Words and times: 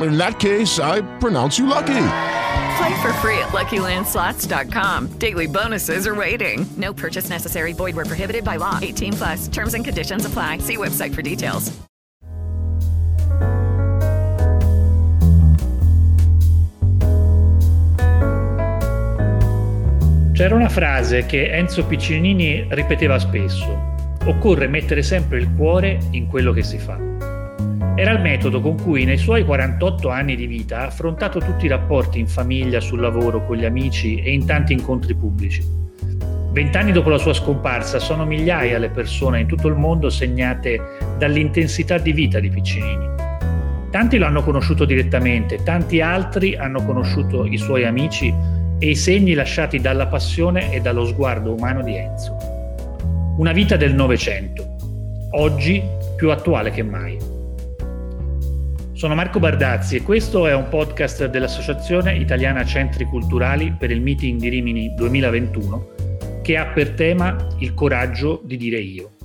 in 0.00 0.16
that 0.18 0.38
case, 0.38 0.78
I 0.78 1.02
pronounce 1.18 1.58
you 1.58 1.66
lucky. 1.66 2.08
Play 2.76 3.02
for 3.02 3.12
free 3.14 3.38
at 3.38 3.52
LuckyLandSlots.com. 3.52 5.18
Daily 5.18 5.46
bonuses 5.46 6.06
are 6.06 6.14
waiting. 6.14 6.66
No 6.76 6.92
purchase 6.92 7.28
necessary. 7.28 7.72
Void 7.72 7.94
were 7.94 8.04
prohibited 8.04 8.44
by 8.44 8.56
law. 8.56 8.78
18 8.80 9.12
plus. 9.12 9.48
Terms 9.48 9.74
and 9.74 9.84
conditions 9.84 10.24
apply. 10.24 10.58
See 10.58 10.76
website 10.76 11.14
for 11.14 11.22
details. 11.22 11.70
C'era 20.32 20.56
una 20.56 20.70
frase 20.70 21.24
che 21.26 21.52
Enzo 21.52 21.84
Piccinini 21.86 22.66
ripeteva 22.70 23.18
spesso. 23.20 23.94
Occorre 24.24 24.66
mettere 24.66 25.02
sempre 25.02 25.38
il 25.38 25.54
cuore 25.54 26.00
in 26.10 26.26
quello 26.26 26.52
che 26.52 26.64
si 26.64 26.78
fa. 26.78 27.11
Era 27.94 28.12
il 28.12 28.20
metodo 28.20 28.62
con 28.62 28.80
cui 28.80 29.04
nei 29.04 29.18
suoi 29.18 29.44
48 29.44 30.08
anni 30.08 30.34
di 30.34 30.46
vita 30.46 30.78
ha 30.78 30.86
affrontato 30.86 31.40
tutti 31.40 31.66
i 31.66 31.68
rapporti 31.68 32.18
in 32.18 32.26
famiglia, 32.26 32.80
sul 32.80 33.00
lavoro, 33.00 33.44
con 33.44 33.56
gli 33.56 33.66
amici 33.66 34.16
e 34.16 34.32
in 34.32 34.46
tanti 34.46 34.72
incontri 34.72 35.14
pubblici. 35.14 35.62
Vent'anni 36.52 36.92
dopo 36.92 37.10
la 37.10 37.18
sua 37.18 37.34
scomparsa 37.34 37.98
sono 37.98 38.24
migliaia 38.24 38.78
le 38.78 38.88
persone 38.88 39.40
in 39.40 39.46
tutto 39.46 39.68
il 39.68 39.74
mondo 39.74 40.08
segnate 40.08 40.80
dall'intensità 41.18 41.98
di 41.98 42.12
vita 42.12 42.40
di 42.40 42.48
Piccinini. 42.48 43.10
Tanti 43.90 44.16
lo 44.16 44.24
hanno 44.24 44.42
conosciuto 44.42 44.86
direttamente, 44.86 45.62
tanti 45.62 46.00
altri 46.00 46.56
hanno 46.56 46.82
conosciuto 46.84 47.44
i 47.44 47.58
suoi 47.58 47.84
amici 47.84 48.34
e 48.78 48.88
i 48.88 48.96
segni 48.96 49.34
lasciati 49.34 49.80
dalla 49.80 50.06
passione 50.06 50.72
e 50.72 50.80
dallo 50.80 51.04
sguardo 51.04 51.52
umano 51.52 51.82
di 51.82 51.94
Enzo. 51.94 52.36
Una 53.36 53.52
vita 53.52 53.76
del 53.76 53.94
Novecento, 53.94 54.76
oggi 55.32 55.82
più 56.16 56.30
attuale 56.30 56.70
che 56.70 56.82
mai. 56.82 57.31
Sono 58.94 59.14
Marco 59.14 59.38
Bardazzi 59.38 59.96
e 59.96 60.02
questo 60.02 60.46
è 60.46 60.54
un 60.54 60.68
podcast 60.68 61.24
dell'Associazione 61.24 62.14
Italiana 62.18 62.62
Centri 62.62 63.06
Culturali 63.06 63.72
per 63.72 63.90
il 63.90 64.02
Meeting 64.02 64.38
di 64.38 64.50
Rimini 64.50 64.94
2021 64.94 66.40
che 66.42 66.58
ha 66.58 66.66
per 66.66 66.90
tema 66.90 67.54
il 67.60 67.72
coraggio 67.72 68.42
di 68.44 68.58
dire 68.58 68.78
io. 68.78 69.16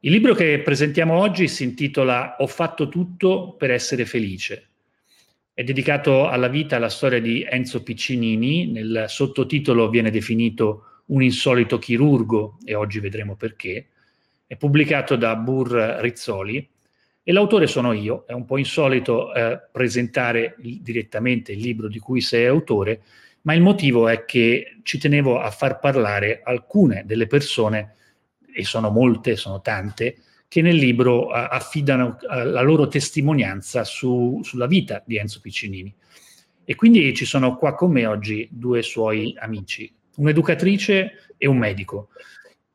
Il 0.00 0.12
libro 0.12 0.34
che 0.34 0.60
presentiamo 0.60 1.14
oggi 1.14 1.48
si 1.48 1.64
intitola 1.64 2.36
Ho 2.38 2.46
fatto 2.46 2.88
tutto 2.88 3.56
per 3.58 3.72
essere 3.72 4.06
felice. 4.06 4.68
È 5.52 5.64
dedicato 5.64 6.28
alla 6.28 6.48
vita 6.48 6.76
e 6.76 6.78
alla 6.78 6.88
storia 6.88 7.20
di 7.20 7.44
Enzo 7.46 7.82
Piccinini, 7.82 8.66
nel 8.66 9.06
sottotitolo 9.08 9.90
viene 9.90 10.12
definito 10.12 11.02
Un 11.06 11.24
insolito 11.24 11.78
chirurgo 11.78 12.58
e 12.64 12.76
oggi 12.76 13.00
vedremo 13.00 13.34
perché. 13.34 13.88
È 14.46 14.54
pubblicato 14.54 15.16
da 15.16 15.34
Burr 15.34 15.74
Rizzoli 15.98 16.74
e 17.28 17.32
l'autore 17.32 17.66
sono 17.66 17.92
io, 17.92 18.22
è 18.24 18.32
un 18.32 18.44
po' 18.44 18.56
insolito 18.56 19.34
eh, 19.34 19.60
presentare 19.72 20.54
il, 20.60 20.80
direttamente 20.80 21.50
il 21.50 21.58
libro 21.58 21.88
di 21.88 21.98
cui 21.98 22.20
sei 22.20 22.46
autore, 22.46 23.02
ma 23.42 23.52
il 23.52 23.62
motivo 23.62 24.06
è 24.06 24.24
che 24.24 24.76
ci 24.84 24.96
tenevo 24.96 25.40
a 25.40 25.50
far 25.50 25.80
parlare 25.80 26.40
alcune 26.44 27.02
delle 27.04 27.26
persone, 27.26 27.96
e 28.54 28.62
sono 28.62 28.90
molte, 28.90 29.34
sono 29.34 29.60
tante, 29.60 30.18
che 30.46 30.62
nel 30.62 30.76
libro 30.76 31.26
uh, 31.26 31.32
affidano 31.32 32.16
uh, 32.20 32.44
la 32.44 32.60
loro 32.60 32.86
testimonianza 32.86 33.82
su, 33.82 34.40
sulla 34.44 34.68
vita 34.68 35.02
di 35.04 35.16
Enzo 35.16 35.40
Piccinini. 35.40 35.92
E 36.64 36.74
quindi 36.76 37.12
ci 37.12 37.24
sono 37.24 37.56
qua 37.56 37.74
con 37.74 37.90
me 37.90 38.06
oggi 38.06 38.48
due 38.52 38.82
suoi 38.82 39.34
amici, 39.40 39.92
un'educatrice 40.14 41.32
e 41.36 41.48
un 41.48 41.58
medico. 41.58 42.10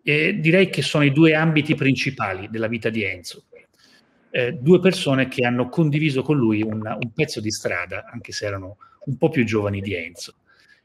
E 0.03 0.37
direi 0.41 0.69
che 0.69 0.81
sono 0.81 1.05
i 1.05 1.13
due 1.13 1.35
ambiti 1.35 1.73
principali 1.73 2.49
della 2.49 2.67
vita 2.67 2.89
di 2.89 3.05
Enzo 3.05 3.45
eh, 4.31 4.53
due 4.53 4.79
persone 4.79 5.27
che 5.27 5.45
hanno 5.45 5.69
condiviso 5.69 6.21
con 6.21 6.37
lui 6.37 6.61
un, 6.61 6.81
un, 6.81 7.11
pezzo 7.13 7.39
di 7.39 7.51
strada, 7.51 8.05
anche 8.11 8.31
se 8.31 8.45
erano 8.45 8.77
un 9.05 9.17
po' 9.17 9.29
più 9.29 9.43
giovani 9.43 9.81
di 9.81 9.93
Enzo. 9.93 10.35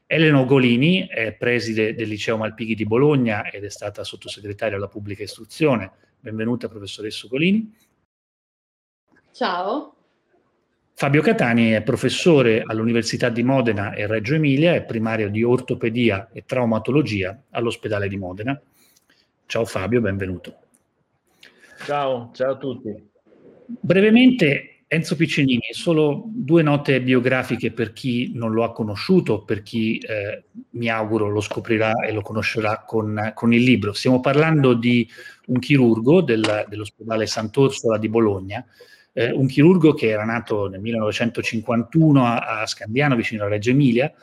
Elena 0.05 0.39
Ogolini 0.39 1.07
è 1.07 1.33
preside 1.33 1.93
del 1.93 2.07
Liceo 2.07 2.37
Malpighi 2.37 2.75
di 2.75 2.85
Bologna 2.85 3.49
ed 3.49 3.63
è 3.63 3.69
stata 3.69 4.03
sottosegretaria 4.03 4.77
alla 4.77 4.87
pubblica 4.87 5.23
istruzione. 5.23 5.91
Benvenuta 6.19 6.69
professoressa 6.69 7.25
Ogolini. 7.25 7.73
Ciao. 9.31 9.95
Fabio 10.93 11.21
Catani 11.21 11.71
è 11.71 11.83
professore 11.83 12.63
all'Università 12.65 13.29
di 13.29 13.43
Modena 13.43 13.93
e 13.93 14.07
Reggio 14.07 14.33
Emilia, 14.33 14.73
è 14.73 14.83
primario 14.83 15.29
di 15.29 15.43
ortopedia 15.43 16.29
e 16.33 16.43
traumatologia 16.45 17.43
all'ospedale 17.51 18.07
di 18.07 18.17
Modena. 18.17 18.59
Ciao 19.45 19.65
Fabio, 19.65 20.01
benvenuto. 20.01 20.55
Ciao, 21.85 22.31
ciao 22.33 22.53
a 22.53 22.57
tutti. 22.57 23.15
Brevemente, 23.67 24.83
Enzo 24.87 25.17
Piccinini, 25.17 25.67
solo 25.71 26.23
due 26.27 26.63
note 26.63 27.01
biografiche 27.01 27.71
per 27.71 27.91
chi 27.91 28.31
non 28.33 28.53
lo 28.53 28.63
ha 28.63 28.71
conosciuto, 28.71 29.43
per 29.43 29.61
chi 29.61 29.97
eh, 29.97 30.45
mi 30.71 30.87
auguro 30.87 31.27
lo 31.27 31.41
scoprirà 31.41 32.05
e 32.05 32.13
lo 32.13 32.21
conoscerà 32.21 32.83
con, 32.87 33.33
con 33.33 33.53
il 33.53 33.63
libro. 33.63 33.91
Stiamo 33.91 34.21
parlando 34.21 34.73
di 34.73 35.05
un 35.47 35.59
chirurgo 35.59 36.21
del, 36.21 36.65
dell'ospedale 36.69 37.25
Sant'Orsola 37.25 37.97
di 37.97 38.07
Bologna, 38.07 38.65
eh, 39.11 39.31
un 39.31 39.47
chirurgo 39.47 39.93
che 39.93 40.07
era 40.07 40.23
nato 40.23 40.69
nel 40.69 40.79
1951 40.79 42.25
a, 42.25 42.61
a 42.61 42.65
Scandiano, 42.65 43.17
vicino 43.17 43.43
a 43.43 43.49
Reggio 43.49 43.71
Emilia, 43.71 44.13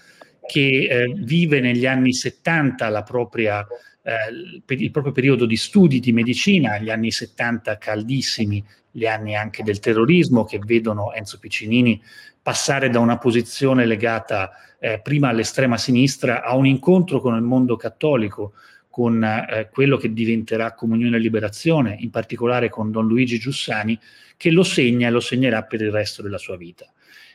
che 0.47 0.89
eh, 0.91 1.15
vive 1.15 1.61
negli 1.61 1.85
anni 1.85 2.15
70 2.15 2.89
la 2.89 3.03
propria 3.03 3.67
eh, 4.05 4.75
il 4.75 4.91
proprio 4.91 5.13
periodo 5.13 5.47
di 5.47 5.57
studi 5.57 5.99
di 5.99 6.13
medicina, 6.13 6.79
gli 6.79 6.91
anni 6.91 7.11
70 7.11 7.79
caldissimi, 7.79 8.63
gli 8.97 9.07
anni 9.07 9.35
anche 9.35 9.65
del 9.65 9.81
terrorismo 9.81 10.45
che 10.45 10.61
vedono 10.65 11.13
Enzo 11.13 11.41
Piccinini 11.41 12.01
passare 12.41 12.91
da 12.91 13.01
una 13.01 13.19
posizione 13.19 13.87
legata 13.87 14.53
eh, 14.79 15.01
prima 15.03 15.31
all'estrema 15.31 15.77
sinistra 15.77 16.45
a 16.45 16.55
un 16.55 16.65
incontro 16.65 17.21
con 17.21 17.35
il 17.35 17.43
mondo 17.43 17.75
cattolico, 17.75 18.53
con 18.89 19.25
eh, 19.25 19.69
quello 19.73 19.97
che 19.97 20.13
diventerà 20.13 20.75
Comunione 20.75 21.17
e 21.17 21.19
Liberazione, 21.21 21.97
in 21.99 22.11
particolare 22.11 22.69
con 22.69 22.93
Don 22.93 23.09
Luigi 23.09 23.41
Giussani, 23.41 23.99
che 24.37 24.53
lo 24.53 24.63
segna 24.63 25.09
e 25.09 25.11
lo 25.11 25.19
segnerà 25.19 25.65
per 25.65 25.81
il 25.81 25.91
resto 25.91 26.23
della 26.23 26.39
sua 26.39 26.57
vita. 26.57 26.87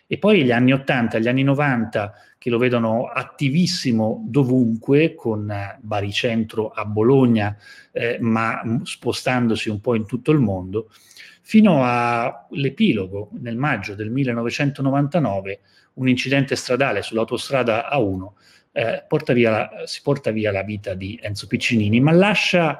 E 0.07 0.17
poi 0.17 0.45
gli 0.45 0.51
anni 0.51 0.71
80, 0.71 1.19
gli 1.19 1.27
anni 1.27 1.43
90, 1.43 2.13
che 2.37 2.49
lo 2.49 2.57
vedono 2.57 3.07
attivissimo 3.07 4.23
dovunque, 4.25 5.13
con 5.13 5.51
eh, 5.51 5.77
baricentro 5.81 6.69
a 6.69 6.85
Bologna, 6.85 7.57
eh, 7.91 8.17
ma 8.21 8.61
spostandosi 8.83 9.69
un 9.69 9.81
po' 9.81 9.95
in 9.95 10.05
tutto 10.05 10.31
il 10.31 10.39
mondo, 10.39 10.89
fino 11.49 11.81
all'epilogo 11.83 13.31
nel 13.41 13.57
maggio 13.57 13.95
del 13.95 14.11
1999, 14.11 15.59
un 15.93 16.07
incidente 16.07 16.55
stradale 16.55 17.01
sull'autostrada 17.01 17.89
A1 17.91 18.27
eh, 18.71 19.03
porta 19.07 19.33
la, 19.33 19.81
si 19.85 20.01
porta 20.03 20.29
via 20.29 20.51
la 20.51 20.61
vita 20.61 20.93
di 20.93 21.17
Enzo 21.19 21.47
Piccinini, 21.47 21.99
ma 22.01 22.11
lascia 22.11 22.77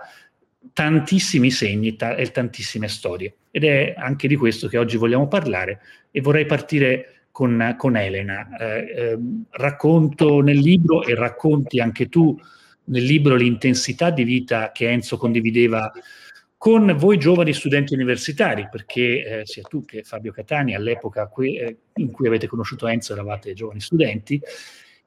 tantissimi 0.72 1.50
segni 1.50 1.96
ta- 1.96 2.14
e 2.14 2.30
tantissime 2.30 2.88
storie. 2.88 3.38
Ed 3.50 3.64
è 3.64 3.96
anche 3.98 4.28
di 4.28 4.36
questo 4.36 4.68
che 4.68 4.78
oggi 4.78 4.98
vogliamo 4.98 5.28
parlare 5.28 5.82
e 6.12 6.22
vorrei 6.22 6.46
partire 6.46 7.24
con, 7.32 7.74
con 7.76 7.98
Elena. 7.98 8.56
Eh, 8.56 8.94
eh, 8.96 9.20
racconto 9.50 10.42
nel 10.42 10.60
libro 10.60 11.04
e 11.04 11.16
racconti 11.16 11.80
anche 11.80 12.08
tu 12.08 12.40
nel 12.84 13.04
libro 13.04 13.36
l'intensità 13.36 14.12
di 14.12 14.24
vita 14.24 14.72
che 14.72 14.92
Enzo 14.92 15.18
condivideva 15.18 15.92
con 16.60 16.94
voi 16.98 17.18
giovani 17.18 17.54
studenti 17.54 17.94
universitari, 17.94 18.68
perché 18.70 19.40
eh, 19.40 19.46
sia 19.46 19.64
tu 19.64 19.86
che 19.86 20.04
Fabio 20.04 20.34
Catani 20.34 20.76
all'epoca 20.76 21.26
que- 21.28 21.56
eh, 21.56 21.78
in 21.96 22.12
cui 22.12 22.28
avete 22.28 22.48
conosciuto 22.48 22.86
Enzo 22.86 23.14
eravate 23.14 23.54
giovani 23.54 23.80
studenti, 23.80 24.42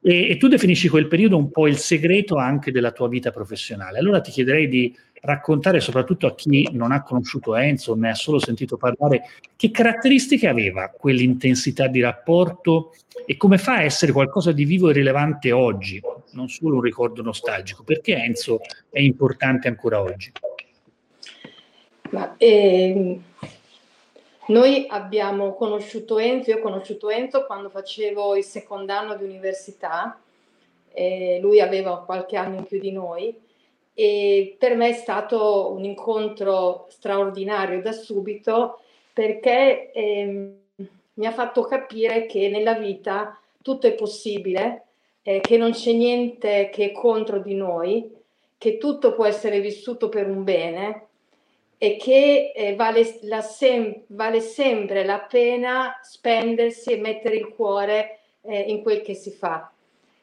e, 0.00 0.30
e, 0.30 0.36
tu 0.38 0.48
definisci 0.48 0.88
quel 0.88 1.08
periodo 1.08 1.36
un 1.36 1.50
po' 1.50 1.68
il 1.68 1.76
segreto 1.76 2.36
anche 2.36 2.72
della 2.72 2.90
tua 2.90 3.06
vita 3.06 3.30
professionale. 3.30 3.98
Allora 3.98 4.22
ti 4.22 4.30
chiederei 4.30 4.66
di 4.66 4.96
raccontare 5.20 5.80
soprattutto 5.80 6.26
a 6.26 6.34
chi 6.34 6.70
non 6.72 6.90
ha 6.90 7.02
conosciuto 7.02 7.54
Enzo, 7.54 7.94
ne 7.96 8.08
ha 8.08 8.14
solo 8.14 8.38
sentito 8.38 8.78
parlare, 8.78 9.24
che 9.54 9.70
caratteristiche 9.70 10.48
aveva 10.48 10.88
quell'intensità 10.88 11.86
di 11.86 12.00
rapporto 12.00 12.94
e 13.26 13.36
come 13.36 13.58
fa 13.58 13.74
a 13.74 13.82
essere 13.82 14.12
qualcosa 14.12 14.52
di 14.52 14.64
vivo 14.64 14.88
e 14.88 14.94
rilevante 14.94 15.52
oggi, 15.52 16.00
non 16.30 16.48
solo 16.48 16.76
un 16.76 16.82
ricordo 16.82 17.20
nostalgico? 17.20 17.82
Perché 17.84 18.16
Enzo 18.16 18.60
è 18.88 19.00
importante 19.00 19.68
ancora 19.68 20.00
oggi? 20.00 20.32
Ma, 22.12 22.34
eh, 22.36 23.18
noi 24.46 24.86
abbiamo 24.88 25.54
conosciuto 25.54 26.18
Enzo, 26.18 26.50
io 26.50 26.58
ho 26.58 26.60
conosciuto 26.60 27.08
Enzo 27.08 27.46
quando 27.46 27.70
facevo 27.70 28.36
il 28.36 28.44
secondo 28.44 28.92
anno 28.92 29.16
di 29.16 29.24
università, 29.24 30.20
eh, 30.92 31.38
lui 31.40 31.60
aveva 31.60 32.02
qualche 32.04 32.36
anno 32.36 32.58
in 32.58 32.64
più 32.64 32.78
di 32.78 32.92
noi 32.92 33.34
e 33.94 34.56
per 34.58 34.76
me 34.76 34.90
è 34.90 34.92
stato 34.92 35.72
un 35.72 35.84
incontro 35.84 36.86
straordinario 36.90 37.80
da 37.80 37.92
subito 37.92 38.80
perché 39.14 39.90
eh, 39.92 40.56
mi 41.14 41.26
ha 41.26 41.32
fatto 41.32 41.62
capire 41.62 42.26
che 42.26 42.50
nella 42.50 42.74
vita 42.74 43.40
tutto 43.62 43.86
è 43.86 43.94
possibile, 43.94 44.84
eh, 45.22 45.40
che 45.40 45.56
non 45.56 45.70
c'è 45.72 45.92
niente 45.92 46.68
che 46.70 46.90
è 46.90 46.92
contro 46.92 47.38
di 47.38 47.54
noi, 47.54 48.14
che 48.58 48.76
tutto 48.76 49.14
può 49.14 49.24
essere 49.24 49.60
vissuto 49.60 50.10
per 50.10 50.28
un 50.28 50.44
bene 50.44 51.06
e 51.82 51.96
che 51.96 52.52
eh, 52.54 52.76
vale, 52.76 53.02
sem- 53.02 54.02
vale, 54.06 54.40
sempre 54.40 55.04
la 55.04 55.18
pena 55.18 55.98
spendersi 56.00 56.92
e 56.92 56.96
mettere 56.96 57.34
il 57.34 57.48
cuore 57.48 58.20
eh, 58.42 58.60
in 58.60 58.82
quel 58.82 59.02
che 59.02 59.14
si 59.14 59.32
fa. 59.32 59.68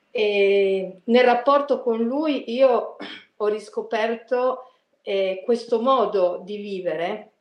E 0.09 1.01
nel 1.03 1.23
rapporto 1.25 1.81
con 1.81 2.01
lui 2.01 2.50
io 2.53 2.95
ho 3.35 3.47
riscoperto 3.47 4.71
eh, 5.01 5.41
questo 5.44 5.81
modo 5.81 6.39
di 6.45 6.56
vivere 6.56 7.31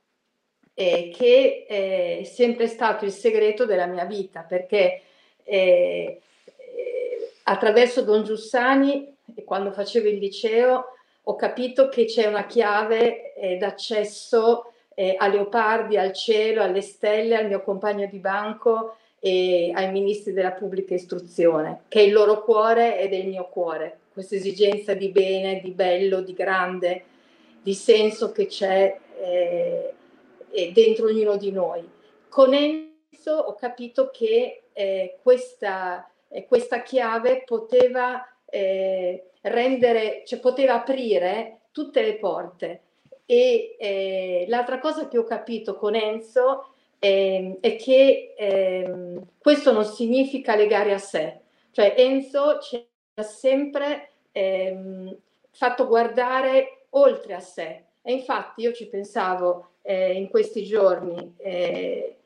eh, 0.74 1.12
che 1.14 1.66
è 1.68 2.24
sempre 2.24 2.66
stato 2.66 3.04
il 3.04 3.12
segreto 3.12 3.66
della 3.66 3.86
mia 3.86 4.04
vita, 4.04 4.40
perché 4.40 5.00
eh, 5.44 6.20
eh, 6.44 7.30
attraverso 7.44 8.02
Don 8.02 8.24
Giussani, 8.24 9.14
quando 9.44 9.70
facevo 9.70 10.08
il 10.08 10.18
liceo, 10.18 10.97
ho 11.28 11.36
capito 11.36 11.90
che 11.90 12.06
c'è 12.06 12.26
una 12.26 12.46
chiave 12.46 13.34
eh, 13.34 13.58
d'accesso 13.58 14.72
eh, 14.94 15.14
a 15.18 15.28
Leopardi, 15.28 15.98
al 15.98 16.14
cielo, 16.14 16.62
alle 16.62 16.80
stelle, 16.80 17.36
al 17.36 17.46
mio 17.46 17.62
compagno 17.62 18.06
di 18.06 18.18
banco 18.18 18.96
e 19.20 19.70
ai 19.74 19.92
ministri 19.92 20.32
della 20.32 20.52
pubblica 20.52 20.94
istruzione, 20.94 21.82
che 21.88 22.00
è 22.00 22.02
il 22.04 22.14
loro 22.14 22.42
cuore 22.42 22.98
ed 22.98 23.12
è 23.12 23.16
il 23.16 23.28
mio 23.28 23.46
cuore. 23.50 23.98
Questa 24.10 24.36
esigenza 24.36 24.94
di 24.94 25.10
bene, 25.10 25.60
di 25.60 25.70
bello, 25.72 26.22
di 26.22 26.32
grande, 26.32 27.04
di 27.60 27.74
senso 27.74 28.32
che 28.32 28.46
c'è 28.46 28.98
eh, 29.20 29.92
dentro 30.72 31.08
ognuno 31.08 31.36
di 31.36 31.52
noi. 31.52 31.86
Con 32.30 32.54
Enzo 32.54 33.32
ho 33.32 33.54
capito 33.54 34.08
che 34.10 34.62
eh, 34.72 35.18
questa, 35.22 36.10
eh, 36.30 36.46
questa 36.46 36.82
chiave 36.82 37.42
poteva 37.44 38.26
eh, 38.46 39.27
rendere, 39.42 40.22
cioè 40.26 40.40
poteva 40.40 40.74
aprire 40.74 41.60
tutte 41.72 42.02
le 42.02 42.16
porte. 42.16 42.82
E 43.26 43.76
eh, 43.78 44.44
l'altra 44.48 44.78
cosa 44.78 45.08
che 45.08 45.18
ho 45.18 45.24
capito 45.24 45.76
con 45.76 45.94
Enzo 45.94 46.72
eh, 46.98 47.58
è 47.60 47.76
che 47.76 48.34
eh, 48.36 49.20
questo 49.38 49.72
non 49.72 49.84
significa 49.84 50.56
legare 50.56 50.92
a 50.92 50.98
sé, 50.98 51.40
cioè 51.70 51.94
Enzo 51.96 52.58
ci 52.60 52.84
ha 53.14 53.22
sempre 53.22 54.10
ehm, 54.32 55.16
fatto 55.50 55.86
guardare 55.86 56.86
oltre 56.90 57.34
a 57.34 57.40
sé. 57.40 57.84
E 58.02 58.12
infatti 58.12 58.62
io 58.62 58.72
ci 58.72 58.86
pensavo 58.86 59.72
eh, 59.82 60.14
in 60.14 60.28
questi 60.28 60.64
giorni, 60.64 61.34
eh, 61.36 62.16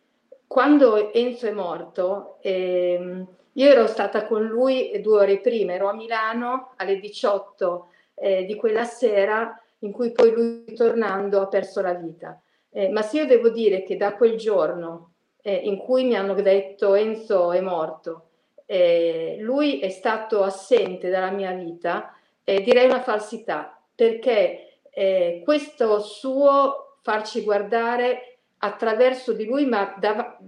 quando 0.47 1.13
Enzo 1.13 1.47
è 1.47 1.51
morto, 1.51 2.37
ehm, 2.43 3.27
io 3.55 3.71
ero 3.71 3.87
stata 3.87 4.27
con 4.27 4.45
lui 4.45 4.99
due 5.01 5.21
ore 5.21 5.39
prima, 5.41 5.75
ero 5.75 5.89
a 5.89 5.95
Milano 5.95 6.73
alle 6.77 6.99
18 6.99 7.87
eh, 8.15 8.45
di 8.45 8.55
quella 8.57 8.85
sera 8.85 9.61
in 9.81 9.93
cui 9.93 10.13
poi 10.13 10.31
lui 10.33 10.75
tornando 10.75 11.41
ha 11.41 11.49
perso 11.49 11.81
la 11.81 11.95
vita. 11.95 12.41
Eh, 12.71 12.89
ma 12.89 13.03
se 13.03 13.19
io 13.19 13.27
devo 13.27 13.51
dire 13.51 13.83
che 13.83 13.97
da 13.97 14.15
quel 14.15 14.37
giorno 14.37 15.13
eh, 15.43 15.55
in 15.55 15.77
cui 15.77 16.05
mi 16.05 16.17
hanno 16.17 16.35
detto 16.35 16.95
Enzo 16.95 17.53
è 17.53 17.61
morto, 17.61 18.29
eh, 18.65 19.37
lui 19.41 19.81
è 19.81 19.91
stato 19.91 20.43
assente 20.43 21.11
dalla 21.11 21.31
mia 21.31 21.53
vita, 21.53 22.17
eh, 22.45 22.63
direi 22.63 22.87
una 22.87 23.03
falsità, 23.03 23.79
perché 23.95 24.79
eh, 24.91 25.43
questo 25.45 26.01
suo 26.01 26.97
farci 27.03 27.43
guardare 27.43 28.39
attraverso 28.59 29.33
di 29.33 29.45
lui, 29.45 29.67
ma 29.67 29.95
da, 29.99 30.39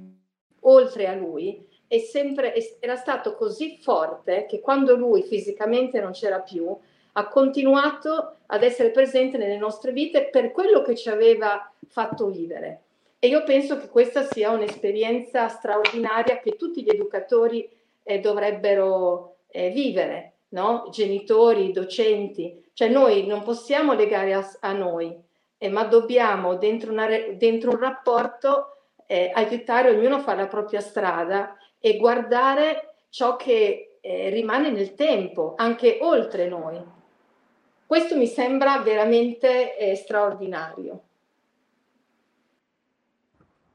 oltre 0.61 1.07
a 1.07 1.15
lui, 1.15 1.67
è 1.87 1.99
sempre, 1.99 2.55
era 2.81 2.97
stato 2.97 3.35
così 3.35 3.79
forte 3.81 4.47
che 4.47 4.61
quando 4.61 4.97
lui 4.97 5.23
fisicamente 5.23 6.01
non 6.01 6.13
c'era 6.13 6.41
più, 6.41 6.77
ha 7.17 7.29
continuato 7.29 8.37
ad 8.47 8.63
essere 8.63 8.91
presente 8.91 9.37
nelle 9.37 9.57
nostre 9.57 9.93
vite 9.93 10.29
per 10.31 10.51
quello 10.53 10.83
che 10.83 10.97
ci 10.97 11.09
aveva 11.09 11.71
fatto 11.89 12.27
vivere. 12.27 12.81
E 13.19 13.29
io 13.29 13.45
penso 13.45 13.79
che 13.79 13.89
questa 13.89 14.25
sia 14.25 14.51
un'esperienza 14.51 15.49
straordinaria 15.49 16.41
che 16.41 16.57
tutti 16.57 16.83
gli 16.83 16.91
educatori 16.91 17.69
eh, 18.03 18.21
dovrebbero 18.21 19.37
eh, 19.49 19.71
vivere, 19.71 20.33
no? 20.51 20.89
genitori, 20.91 21.73
docenti. 21.73 22.63
Cioè 22.73 22.89
noi 22.89 23.27
non 23.27 23.43
possiamo 23.43 23.95
legare 23.95 24.35
a, 24.35 24.47
a 24.61 24.73
noi, 24.73 25.17
eh, 25.57 25.69
ma 25.69 25.85
dobbiamo 25.85 26.57
dentro, 26.57 26.91
una, 26.91 27.07
dentro 27.35 27.71
un 27.71 27.79
rapporto 27.79 28.77
eh, 29.07 29.31
aiutare 29.33 29.91
ognuno 29.91 30.17
a 30.17 30.21
fare 30.21 30.43
la 30.43 30.49
propria 30.49 30.81
strada 30.81 31.57
e 31.85 31.99
guardare 31.99 32.95
ciò 33.11 33.37
che 33.37 33.99
eh, 34.01 34.31
rimane 34.31 34.71
nel 34.71 34.95
tempo, 34.95 35.53
anche 35.55 35.99
oltre 36.01 36.49
noi. 36.49 36.81
Questo 37.85 38.17
mi 38.17 38.27
sembra 38.27 38.79
veramente 38.79 39.77
eh, 39.77 39.95
straordinario. 39.95 41.03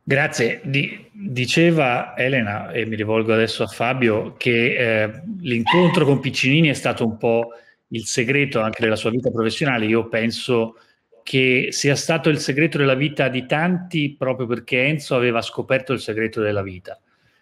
Grazie. 0.01 0.59
Di, 0.63 1.07
diceva 1.11 2.17
Elena, 2.17 2.71
e 2.71 2.87
mi 2.87 2.95
rivolgo 2.95 3.31
adesso 3.31 3.61
a 3.61 3.67
Fabio, 3.67 4.33
che 4.37 5.03
eh, 5.03 5.21
l'incontro 5.41 6.03
con 6.03 6.19
Piccinini 6.19 6.69
è 6.69 6.73
stato 6.73 7.05
un 7.05 7.15
po' 7.15 7.49
il 7.89 8.05
segreto 8.07 8.59
anche 8.59 8.81
della 8.81 8.95
sua 8.95 9.11
vita 9.11 9.29
professionale. 9.29 9.85
Io 9.85 10.07
penso 10.07 10.77
che 11.21 11.67
sia 11.69 11.95
stato 11.95 12.29
il 12.29 12.39
segreto 12.39 12.79
della 12.79 12.95
vita 12.95 13.27
di 13.27 13.45
tanti 13.45 14.15
proprio 14.17 14.47
perché 14.47 14.83
Enzo 14.83 15.15
aveva 15.15 15.43
scoperto 15.43 15.93
il 15.93 15.99
segreto 15.99 16.41
della 16.41 16.63
vita. 16.63 16.99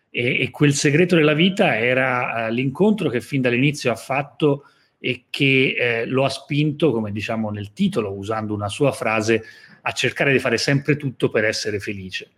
E, 0.09 0.41
e 0.41 0.49
quel 0.51 0.73
segreto 0.73 1.15
della 1.15 1.33
vita 1.33 1.77
era 1.77 2.47
uh, 2.47 2.51
l'incontro 2.51 3.09
che 3.09 3.21
fin 3.21 3.41
dall'inizio 3.41 3.91
ha 3.91 3.95
fatto 3.95 4.63
e 4.99 5.25
che 5.29 5.75
eh, 5.77 6.05
lo 6.05 6.25
ha 6.25 6.29
spinto, 6.29 6.91
come 6.91 7.11
diciamo 7.11 7.49
nel 7.49 7.73
titolo, 7.73 8.13
usando 8.13 8.53
una 8.53 8.69
sua 8.69 8.91
frase, 8.91 9.43
a 9.81 9.91
cercare 9.91 10.31
di 10.31 10.39
fare 10.39 10.57
sempre 10.57 10.97
tutto 10.97 11.29
per 11.29 11.45
essere 11.45 11.79
felice. 11.79 12.31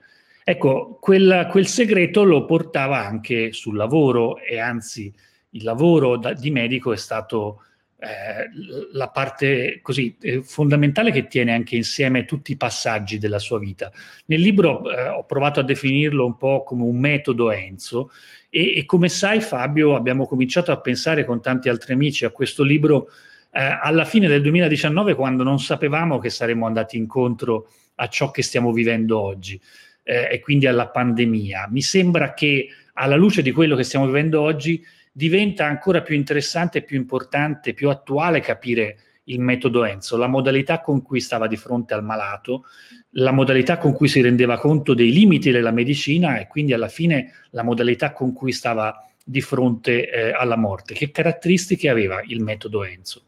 Ecco, 0.44 0.98
quel, 1.00 1.48
quel 1.50 1.68
segreto 1.68 2.24
lo 2.24 2.46
portava 2.46 3.06
anche 3.06 3.54
sul 3.54 3.76
lavoro 3.76 4.40
e 4.40 4.60
anzi 4.60 5.14
il 5.52 5.64
lavoro 5.64 6.18
da, 6.18 6.34
di 6.34 6.52
medico 6.52 6.92
è 6.92 6.98
stato 6.98 7.64
eh, 8.02 8.50
la 8.94 9.10
parte 9.10 9.80
così 9.82 10.16
eh, 10.22 10.42
fondamentale 10.42 11.12
che 11.12 11.28
tiene 11.28 11.54
anche 11.54 11.76
insieme 11.76 12.24
tutti 12.24 12.54
i 12.54 12.56
passaggi 12.56 13.18
della 13.18 13.40
sua 13.40 13.60
vita. 13.60 13.92
Nel 14.28 14.40
libro 14.40 14.90
eh, 14.90 15.10
ho 15.10 15.26
provato 15.26 15.60
a 15.60 15.64
definirlo 15.64 16.26
un 16.26 16.38
po' 16.38 16.64
come 16.64 16.84
un 16.84 16.98
metodo 16.98 17.52
Enzo 17.52 18.10
e, 18.50 18.78
e, 18.78 18.86
come 18.86 19.10
sai 19.10 19.42
Fabio 19.42 19.98
abbiamo 19.98 20.26
cominciato 20.26 20.72
a 20.72 20.80
pensare 20.80 21.26
con 21.26 21.42
tanti 21.42 21.68
altri 21.68 21.92
amici 21.92 22.24
a 22.24 22.30
questo 22.30 22.64
libro 22.64 23.10
eh, 23.52 23.78
alla 23.82 24.06
fine 24.06 24.30
del 24.30 24.44
2019 24.44 25.14
quando 25.14 25.44
non 25.44 25.60
sapevamo 25.60 26.20
che 26.20 26.30
saremmo 26.30 26.66
andati 26.66 26.96
incontro 26.96 27.68
a 27.96 28.08
ciò 28.08 28.32
che 28.32 28.44
stiamo 28.44 28.72
vivendo 28.72 29.20
oggi 29.20 29.60
e 30.02 30.40
quindi 30.40 30.66
alla 30.66 30.88
pandemia. 30.88 31.68
Mi 31.70 31.84
sembra 31.84 32.34
che 32.34 32.70
alla 32.94 33.16
luce 33.16 33.44
di 33.44 33.52
quello 33.52 33.76
che 33.76 33.84
stiamo 33.84 34.08
vivendo 34.08 34.42
oggi 34.42 34.84
diventa 35.20 35.66
ancora 35.66 36.02
più 36.02 36.16
interessante, 36.16 36.82
più 36.82 36.96
importante, 36.96 37.74
più 37.74 37.90
attuale 37.90 38.40
capire 38.40 39.00
il 39.26 39.42
metodo 39.42 39.84
Enzo, 39.84 40.16
la 40.16 40.28
modalità 40.28 40.80
con 40.80 41.02
cui 41.02 41.20
stava 41.20 41.46
di 41.46 41.58
fronte 41.58 41.94
al 41.94 42.06
malato, 42.06 42.64
la 43.12 43.34
modalità 43.34 43.78
con 43.78 43.92
cui 43.92 44.08
si 44.08 44.22
rendeva 44.22 44.58
conto 44.58 44.94
dei 44.94 45.12
limiti 45.12 45.52
della 45.52 45.72
medicina 45.72 46.40
e 46.40 46.48
quindi 46.48 46.72
alla 46.72 46.88
fine 46.88 47.34
la 47.50 47.64
modalità 47.64 48.14
con 48.14 48.32
cui 48.32 48.54
stava 48.54 48.96
di 49.22 49.42
fronte 49.42 50.10
eh, 50.10 50.32
alla 50.32 50.56
morte. 50.56 50.94
Che 50.94 51.12
caratteristiche 51.12 51.90
aveva 51.90 52.22
il 52.26 52.42
metodo 52.42 52.86
Enzo? 52.86 53.24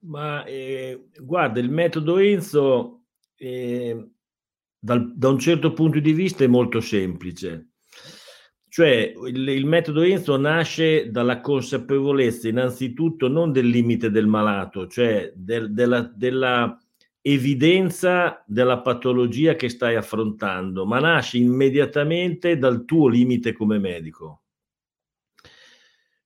Ma 0.00 0.44
eh, 0.44 1.08
guarda, 1.20 1.60
il 1.60 1.70
metodo 1.70 2.16
Enzo 2.16 3.02
eh, 3.36 4.08
dal, 4.78 5.12
da 5.14 5.28
un 5.28 5.38
certo 5.38 5.74
punto 5.74 6.00
di 6.00 6.12
vista 6.12 6.42
è 6.42 6.46
molto 6.46 6.80
semplice 6.80 7.66
Cioè 8.78 9.12
il, 9.26 9.48
il, 9.48 9.66
metodo 9.66 10.02
Enzo 10.02 10.36
nasce 10.36 11.10
dalla 11.10 11.40
consapevolezza 11.40 12.46
innanzitutto 12.46 13.26
non 13.26 13.50
del 13.50 13.66
limite 13.66 14.08
del 14.08 14.28
malato, 14.28 14.86
cioè 14.86 15.32
del, 15.34 15.72
della, 15.72 16.02
della 16.02 16.80
evidenza 17.20 18.40
della 18.46 18.80
patologia 18.80 19.56
che 19.56 19.68
stai 19.68 19.96
affrontando, 19.96 20.86
ma 20.86 21.00
nasce 21.00 21.38
immediatamente 21.38 22.56
dal 22.56 22.84
tuo 22.84 23.08
limite 23.08 23.52
come 23.52 23.80
medico. 23.80 24.42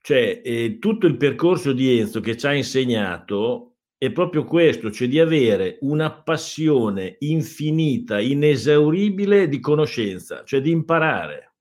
Cioè 0.03 0.43
eh, 0.45 0.77
tutto 0.79 1.07
il 1.07 1.17
percorso 1.17 1.73
di 1.73 2.01
Enzo 2.01 2.21
che 2.21 2.37
ci 2.37 2.47
ha 2.47 2.53
insegnato 2.53 3.77
è 3.97 4.13
proprio 4.13 4.45
questo, 4.45 4.91
cioè 4.91 5.09
di 5.09 5.19
avere 5.19 5.79
una 5.81 6.13
passione 6.13 7.17
infinita, 7.21 8.21
inesauribile 8.21 9.49
di 9.49 9.59
conoscenza, 9.59 10.45
cioè 10.45 10.61
di 10.61 10.71
imparare 10.71 11.52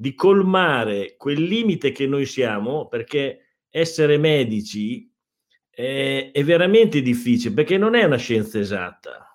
di 0.00 0.14
colmare 0.14 1.14
quel 1.18 1.42
limite 1.42 1.92
che 1.92 2.06
noi 2.06 2.24
siamo, 2.24 2.88
perché 2.88 3.58
essere 3.68 4.16
medici 4.16 5.12
è, 5.68 6.30
è 6.32 6.42
veramente 6.42 7.02
difficile, 7.02 7.52
perché 7.52 7.76
non 7.76 7.94
è 7.94 8.04
una 8.04 8.16
scienza 8.16 8.58
esatta. 8.58 9.26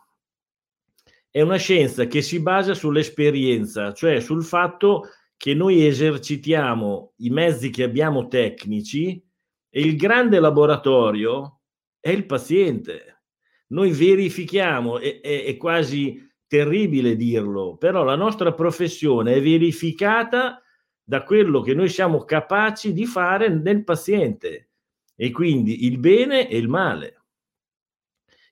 È 1.30 1.40
una 1.40 1.58
scienza 1.58 2.08
che 2.08 2.24
si 2.24 2.42
basa 2.42 2.74
sull'esperienza, 2.74 3.94
cioè 3.94 4.20
sul 4.20 4.44
fatto 4.44 5.04
che 5.38 5.54
noi 5.54 5.86
esercitiamo 5.86 7.14
i 7.18 7.30
mezzi 7.30 7.70
che 7.70 7.84
abbiamo 7.84 8.28
tecnici 8.28 9.24
e 9.70 9.82
il 9.82 9.96
grande 9.96 10.40
laboratorio 10.40 11.60
è 12.00 12.10
il 12.10 12.26
paziente. 12.26 13.22
Noi 13.68 13.92
verifichiamo, 13.92 14.98
è, 14.98 15.22
è, 15.22 15.44
è 15.44 15.58
quasi 15.58 16.20
terribile 16.56 17.18
dirlo, 17.18 17.76
però 17.76 18.06
la 18.06 18.16
nostra 18.16 18.54
professione 18.54 19.34
è 19.34 19.42
verificata 19.42 20.62
da 21.04 21.24
quello 21.24 21.60
che 21.60 21.74
noi 21.74 21.90
siamo 21.90 22.24
capaci 22.24 22.94
di 22.94 23.06
fare 23.06 23.50
nel 23.50 23.84
paziente 23.84 24.70
e 25.18 25.32
quindi 25.32 25.86
il 25.86 25.98
bene 25.98 26.48
e 26.48 26.58
il 26.58 26.70
male, 26.70 27.24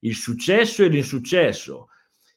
il 0.01 0.15
successo 0.15 0.83
e 0.83 0.89
l'insuccesso. 0.89 1.87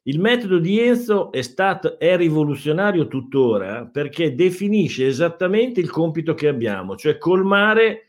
Il 0.02 0.20
metodo 0.20 0.60
di 0.60 0.78
Enzo 0.78 1.32
è, 1.32 1.42
stato, 1.42 1.98
è 1.98 2.16
rivoluzionario 2.16 3.08
tuttora 3.08 3.86
perché 3.86 4.36
definisce 4.36 5.08
esattamente 5.08 5.80
il 5.80 5.90
compito 5.90 6.34
che 6.34 6.46
abbiamo, 6.46 6.94
cioè 6.94 7.18
colmare 7.18 8.02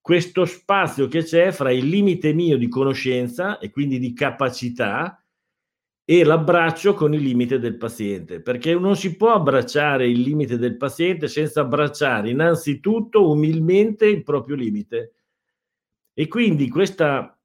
questo 0.00 0.44
spazio 0.44 1.08
che 1.08 1.24
c'è 1.24 1.50
fra 1.50 1.72
il 1.72 1.88
limite 1.88 2.32
mio 2.32 2.56
di 2.56 2.68
conoscenza 2.68 3.58
e 3.58 3.70
quindi 3.70 3.98
di 3.98 4.12
capacità 4.12 5.18
e 6.06 6.22
l'abbraccio 6.22 6.92
con 6.92 7.14
il 7.14 7.22
limite 7.22 7.58
del 7.58 7.76
paziente, 7.76 8.40
perché 8.40 8.74
non 8.74 8.94
si 8.94 9.16
può 9.16 9.32
abbracciare 9.32 10.06
il 10.06 10.20
limite 10.20 10.58
del 10.58 10.76
paziente 10.76 11.28
senza 11.28 11.62
abbracciare 11.62 12.28
innanzitutto 12.30 13.30
umilmente 13.30 14.06
il 14.06 14.22
proprio 14.22 14.54
limite. 14.54 15.14
E 16.12 16.28
quindi 16.28 16.68
questa 16.68 17.36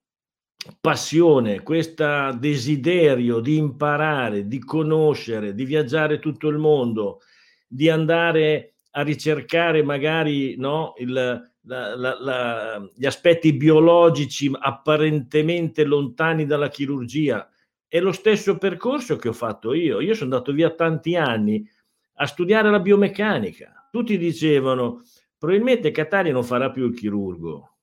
passione, 0.82 1.64
questo 1.64 2.34
desiderio 2.38 3.40
di 3.40 3.56
imparare, 3.56 4.48
di 4.48 4.60
conoscere, 4.60 5.54
di 5.56 5.64
viaggiare 5.64 6.20
tutto 6.20 6.50
il 6.50 6.58
mondo, 6.58 7.22
di 7.66 7.90
andare 7.90 8.74
a 8.92 9.02
ricercare 9.04 9.84
magari 9.84 10.58
no, 10.58 10.94
il, 10.98 11.14
la, 11.14 11.96
la, 11.96 12.18
la, 12.20 12.90
gli 12.94 13.06
aspetti 13.06 13.54
biologici 13.54 14.52
apparentemente 14.54 15.86
lontani 15.86 16.46
dalla 16.46 16.68
chirurgia, 16.68 17.48
è 17.90 18.00
lo 18.00 18.12
stesso 18.12 18.58
percorso 18.58 19.16
che 19.18 19.30
ho 19.30 19.34
fatto 19.34 19.74
io. 19.74 20.00
Io 20.00 20.14
sono 20.14 20.32
andato 20.32 20.54
via 20.54 20.70
tanti 20.70 21.16
anni 21.16 21.68
a 22.14 22.26
studiare 22.28 22.70
la 22.70 22.80
biomeccanica. 22.80 23.90
Tutti 23.92 24.18
dicevano, 24.18 25.02
probabilmente 25.38 25.90
Catania 25.90 26.32
non 26.32 26.44
farà 26.44 26.70
più 26.70 26.86
il 26.86 26.94
chirurgo. 26.94 27.78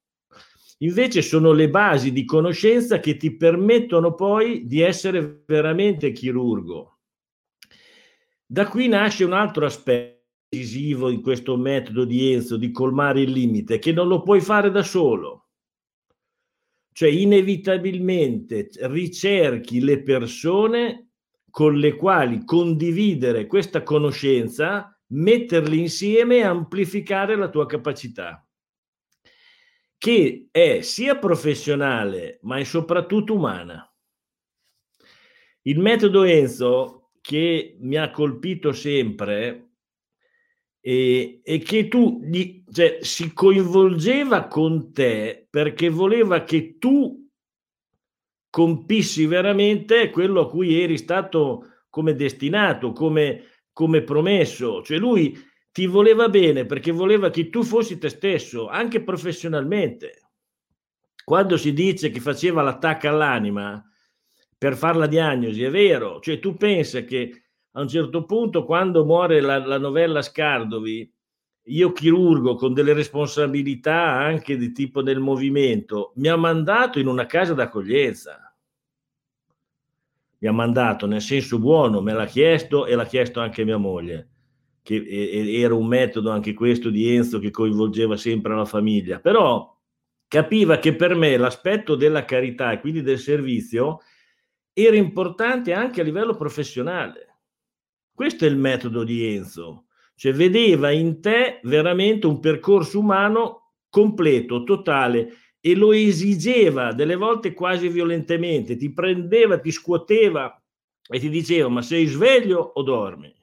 Invece 0.79 1.23
sono 1.23 1.53
le 1.53 1.69
basi 1.69 2.13
di 2.13 2.25
conoscenza 2.25 3.01
che 3.01 3.17
ti 3.17 3.37
permettono 3.37 4.15
poi 4.15 4.67
di 4.67 4.81
essere 4.81 5.43
veramente 5.45 6.13
chirurgo. 6.13 6.99
Da 8.47 8.69
qui 8.69 8.87
nasce 8.87 9.25
un 9.25 9.33
altro 9.33 9.67
aspetto 9.67 10.15
decisivo 10.49 11.09
in 11.09 11.21
questo 11.21 11.57
metodo 11.57 12.05
di 12.05 12.33
Enzo 12.33 12.57
di 12.57 12.71
colmare 12.71 13.23
il 13.23 13.33
limite, 13.33 13.81
che 13.81 13.91
non 13.91 14.07
lo 14.07 14.23
puoi 14.23 14.41
fare 14.41 14.71
da 14.71 14.85
solo 14.85 15.46
cioè 16.97 17.11
inevitabilmente 17.11 18.71
ricerchi 18.85 19.83
le 19.83 20.03
persone 20.03 21.11
con 21.50 21.76
le 21.76 21.95
quali 21.95 22.43
condividere 22.43 23.47
questa 23.47 23.83
conoscenza, 23.83 24.99
metterli 25.09 25.79
insieme 25.79 26.37
e 26.37 26.45
amplificare 26.45 27.37
la 27.37 27.50
tua 27.50 27.67
capacità, 27.67 28.49
che 29.99 30.49
è 30.50 30.81
sia 30.81 31.19
professionale 31.19 32.38
ma 32.45 32.57
è 32.57 32.65
soprattutto 32.65 33.35
umana. 33.35 33.95
Il 35.65 35.79
metodo 35.79 36.23
Enzo 36.23 37.11
che 37.21 37.76
mi 37.79 37.97
ha 37.97 38.11
colpito 38.11 38.73
sempre 38.73 39.65
e, 40.88 41.40
e 41.43 41.59
che 41.59 41.88
tu 41.88 42.21
gli, 42.23 42.62
cioè, 42.71 42.99
si 43.00 43.33
coinvolgeva 43.33 44.47
con 44.47 44.93
te 44.93 45.49
perché 45.50 45.88
voleva 45.88 46.45
che 46.45 46.78
tu 46.78 47.28
compissi 48.49 49.26
veramente 49.26 50.11
quello 50.11 50.43
a 50.43 50.49
cui 50.49 50.81
eri 50.81 50.97
stato 50.97 51.83
come 51.90 52.14
destinato, 52.14 52.93
come, 52.93 53.47
come 53.73 54.02
promesso. 54.02 54.81
Cioè 54.81 54.97
lui 54.99 55.37
ti 55.73 55.87
voleva 55.87 56.28
bene 56.28 56.66
perché 56.66 56.93
voleva 56.93 57.31
che 57.31 57.50
tu 57.50 57.64
fossi 57.64 57.99
te 57.99 58.09
stesso, 58.09 58.69
anche 58.69 59.02
professionalmente. 59.02 60.21
Quando 61.25 61.57
si 61.57 61.73
dice 61.73 62.11
che 62.11 62.21
faceva 62.21 62.62
l'attacco 62.62 63.09
all'anima 63.09 63.85
per 64.57 64.76
fare 64.76 64.99
la 64.99 65.09
diagnosi, 65.09 65.64
è 65.64 65.71
vero, 65.71 66.21
cioè 66.21 66.38
tu 66.38 66.55
pensa 66.55 67.02
che 67.02 67.46
a 67.76 67.80
un 67.83 67.88
certo 67.88 68.25
punto, 68.25 68.64
quando 68.64 69.04
muore 69.04 69.40
la, 69.40 69.59
la 69.59 69.78
novella 69.78 70.23
Scardovi, 70.23 71.12
io 71.68 71.92
chirurgo 71.92 72.54
con 72.54 72.73
delle 72.73 72.95
responsabilità 72.95 74.12
anche 74.12 74.56
di 74.56 74.73
tipo 74.73 75.02
del 75.02 75.21
movimento, 75.21 76.12
mi 76.16 76.28
ha 76.28 76.37
mandato 76.37 76.99
in 76.99 77.06
una 77.06 77.26
casa 77.26 77.52
d'accoglienza. 77.52 78.40
Mi 80.38 80.49
ha 80.49 80.52
mandato 80.52 81.06
nel 81.06 81.21
senso 81.21 81.59
buono, 81.59 82.00
me 82.00 82.14
l'ha 82.14 82.25
chiesto 82.25 82.87
e 82.87 82.95
l'ha 82.95 83.04
chiesto 83.04 83.40
anche 83.40 83.64
mia 83.64 83.76
moglie, 83.76 84.28
che 84.83 85.04
era 85.61 85.75
un 85.75 85.87
metodo 85.87 86.30
anche 86.30 86.54
questo 86.54 86.88
di 86.88 87.14
Enzo 87.14 87.38
che 87.38 87.50
coinvolgeva 87.50 88.16
sempre 88.16 88.54
la 88.54 88.64
famiglia, 88.64 89.21
però 89.21 89.71
capiva 90.26 90.78
che 90.78 90.95
per 90.95 91.14
me 91.14 91.37
l'aspetto 91.37 91.95
della 91.95 92.25
carità 92.25 92.73
e 92.73 92.80
quindi 92.80 93.02
del 93.02 93.18
servizio 93.18 94.00
era 94.73 94.97
importante 94.97 95.75
anche 95.75 96.00
a 96.00 96.04
livello 96.04 96.37
professionale 96.37 97.25
questo 98.16 98.46
è 98.46 98.49
il 98.49 98.56
metodo 98.56 99.04
di 99.04 99.26
Enzo, 99.26 99.88
cioè 100.14 100.32
vedeva 100.32 100.90
in 100.90 101.20
te 101.20 101.61
veramente 101.64 102.26
un 102.26 102.40
percorso 102.40 103.00
umano 103.00 103.75
completo, 103.90 104.64
totale 104.64 105.35
e 105.61 105.75
lo 105.75 105.92
esigeva 105.92 106.94
delle 106.94 107.14
volte 107.14 107.52
quasi 107.52 107.88
violentemente, 107.88 108.78
ti 108.78 108.90
prendeva, 108.90 109.58
ti 109.58 109.70
scuoteva 109.70 110.58
e 111.06 111.18
ti 111.18 111.28
diceva 111.28 111.68
ma 111.68 111.82
sei 111.82 112.06
sveglio 112.06 112.58
o 112.58 112.82
dormi? 112.82 113.35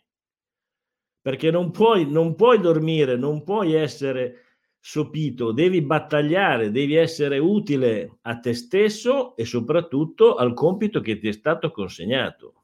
Perché 1.22 1.52
non 1.52 1.70
puoi, 1.70 2.10
non 2.10 2.34
puoi 2.34 2.60
dormire, 2.60 3.16
non 3.16 3.44
puoi 3.44 3.74
essere 3.74 4.46
sopito, 4.80 5.52
devi 5.52 5.84
battagliare, 5.84 6.72
devi 6.72 6.96
essere 6.96 7.38
utile 7.38 8.18
a 8.22 8.40
te 8.40 8.56
stesso 8.56 9.36
e 9.36 9.46
soprattutto 9.46 10.34
al 10.34 10.56
compito 10.56 11.00
che 11.00 11.20
ti 11.20 11.28
è 11.28 11.32
stato 11.32 11.70
consegnato. 11.70 12.63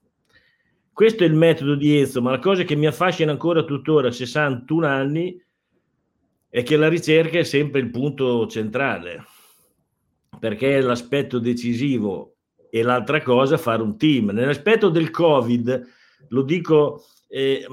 Questo 1.00 1.24
è 1.24 1.28
il 1.28 1.34
metodo 1.34 1.76
di 1.76 1.98
Enzo, 1.98 2.22
ma 2.22 2.30
la 2.30 2.40
cosa 2.40 2.64
che 2.64 2.76
mi 2.76 2.86
affascina 2.86 3.32
ancora 3.32 3.64
tuttora 3.64 4.10
a 4.10 4.12
61 4.12 4.86
anni 4.86 5.42
è 6.50 6.62
che 6.62 6.76
la 6.76 6.90
ricerca 6.90 7.40
è 7.40 7.44
sempre 7.44 7.80
il 7.80 7.90
punto 7.90 8.46
centrale, 8.48 9.24
perché 10.38 10.76
è 10.76 10.82
l'aspetto 10.82 11.40
decisivo 11.40 12.36
e 12.70 12.84
l'altra 12.84 13.22
cosa 13.22 13.58
fare 13.58 13.82
un 13.82 13.98
team. 13.98 14.32
Nell'aspetto 14.32 14.90
del 14.90 15.10
Covid, 15.10 15.88
lo 16.28 16.42
dico, 16.42 17.06
eh, 17.30 17.66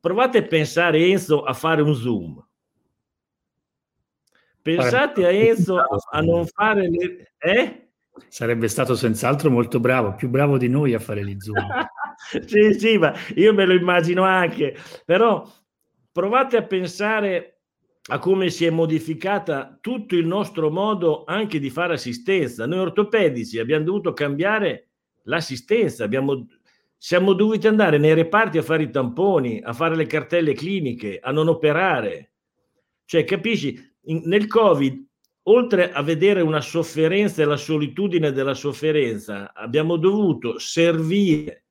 provate 0.00 0.38
a 0.38 0.46
pensare 0.46 1.04
Enzo 1.04 1.42
a 1.42 1.52
fare 1.52 1.82
un 1.82 1.94
Zoom. 1.94 2.42
Pensate 4.62 5.26
a 5.26 5.30
Enzo 5.30 5.76
a 6.10 6.20
non 6.22 6.46
fare 6.46 6.88
le... 6.88 7.32
Eh? 7.36 7.89
Sarebbe 8.28 8.68
stato 8.68 8.94
senz'altro 8.94 9.50
molto 9.50 9.80
bravo, 9.80 10.14
più 10.14 10.28
bravo 10.28 10.58
di 10.58 10.68
noi 10.68 10.94
a 10.94 10.98
fare 10.98 11.24
gli 11.24 11.36
Zoom. 11.38 11.56
sì, 12.46 12.74
sì, 12.78 12.98
ma 12.98 13.12
io 13.34 13.52
me 13.54 13.66
lo 13.66 13.74
immagino 13.74 14.22
anche, 14.22 14.76
però 15.04 15.46
provate 16.12 16.56
a 16.56 16.62
pensare 16.62 17.60
a 18.10 18.18
come 18.18 18.50
si 18.50 18.64
è 18.64 18.70
modificata 18.70 19.78
tutto 19.80 20.16
il 20.16 20.26
nostro 20.26 20.70
modo 20.70 21.24
anche 21.24 21.58
di 21.58 21.70
fare 21.70 21.94
assistenza. 21.94 22.66
Noi 22.66 22.78
ortopedici 22.78 23.58
abbiamo 23.58 23.84
dovuto 23.84 24.12
cambiare 24.12 24.88
l'assistenza, 25.24 26.04
abbiamo, 26.04 26.46
siamo 26.96 27.34
dovuti 27.34 27.66
andare 27.66 27.98
nei 27.98 28.14
reparti 28.14 28.58
a 28.58 28.62
fare 28.62 28.84
i 28.84 28.90
tamponi, 28.90 29.60
a 29.62 29.72
fare 29.72 29.94
le 29.94 30.06
cartelle 30.06 30.54
cliniche, 30.54 31.18
a 31.22 31.30
non 31.30 31.48
operare. 31.48 32.32
Cioè, 33.04 33.24
capisci, 33.24 33.78
in, 34.04 34.22
nel 34.24 34.46
Covid, 34.46 35.06
oltre 35.50 35.92
a 35.92 36.02
vedere 36.02 36.40
una 36.40 36.60
sofferenza 36.60 37.42
e 37.42 37.44
la 37.44 37.56
solitudine 37.56 38.32
della 38.32 38.54
sofferenza, 38.54 39.52
abbiamo 39.52 39.96
dovuto 39.96 40.58
servire 40.58 41.64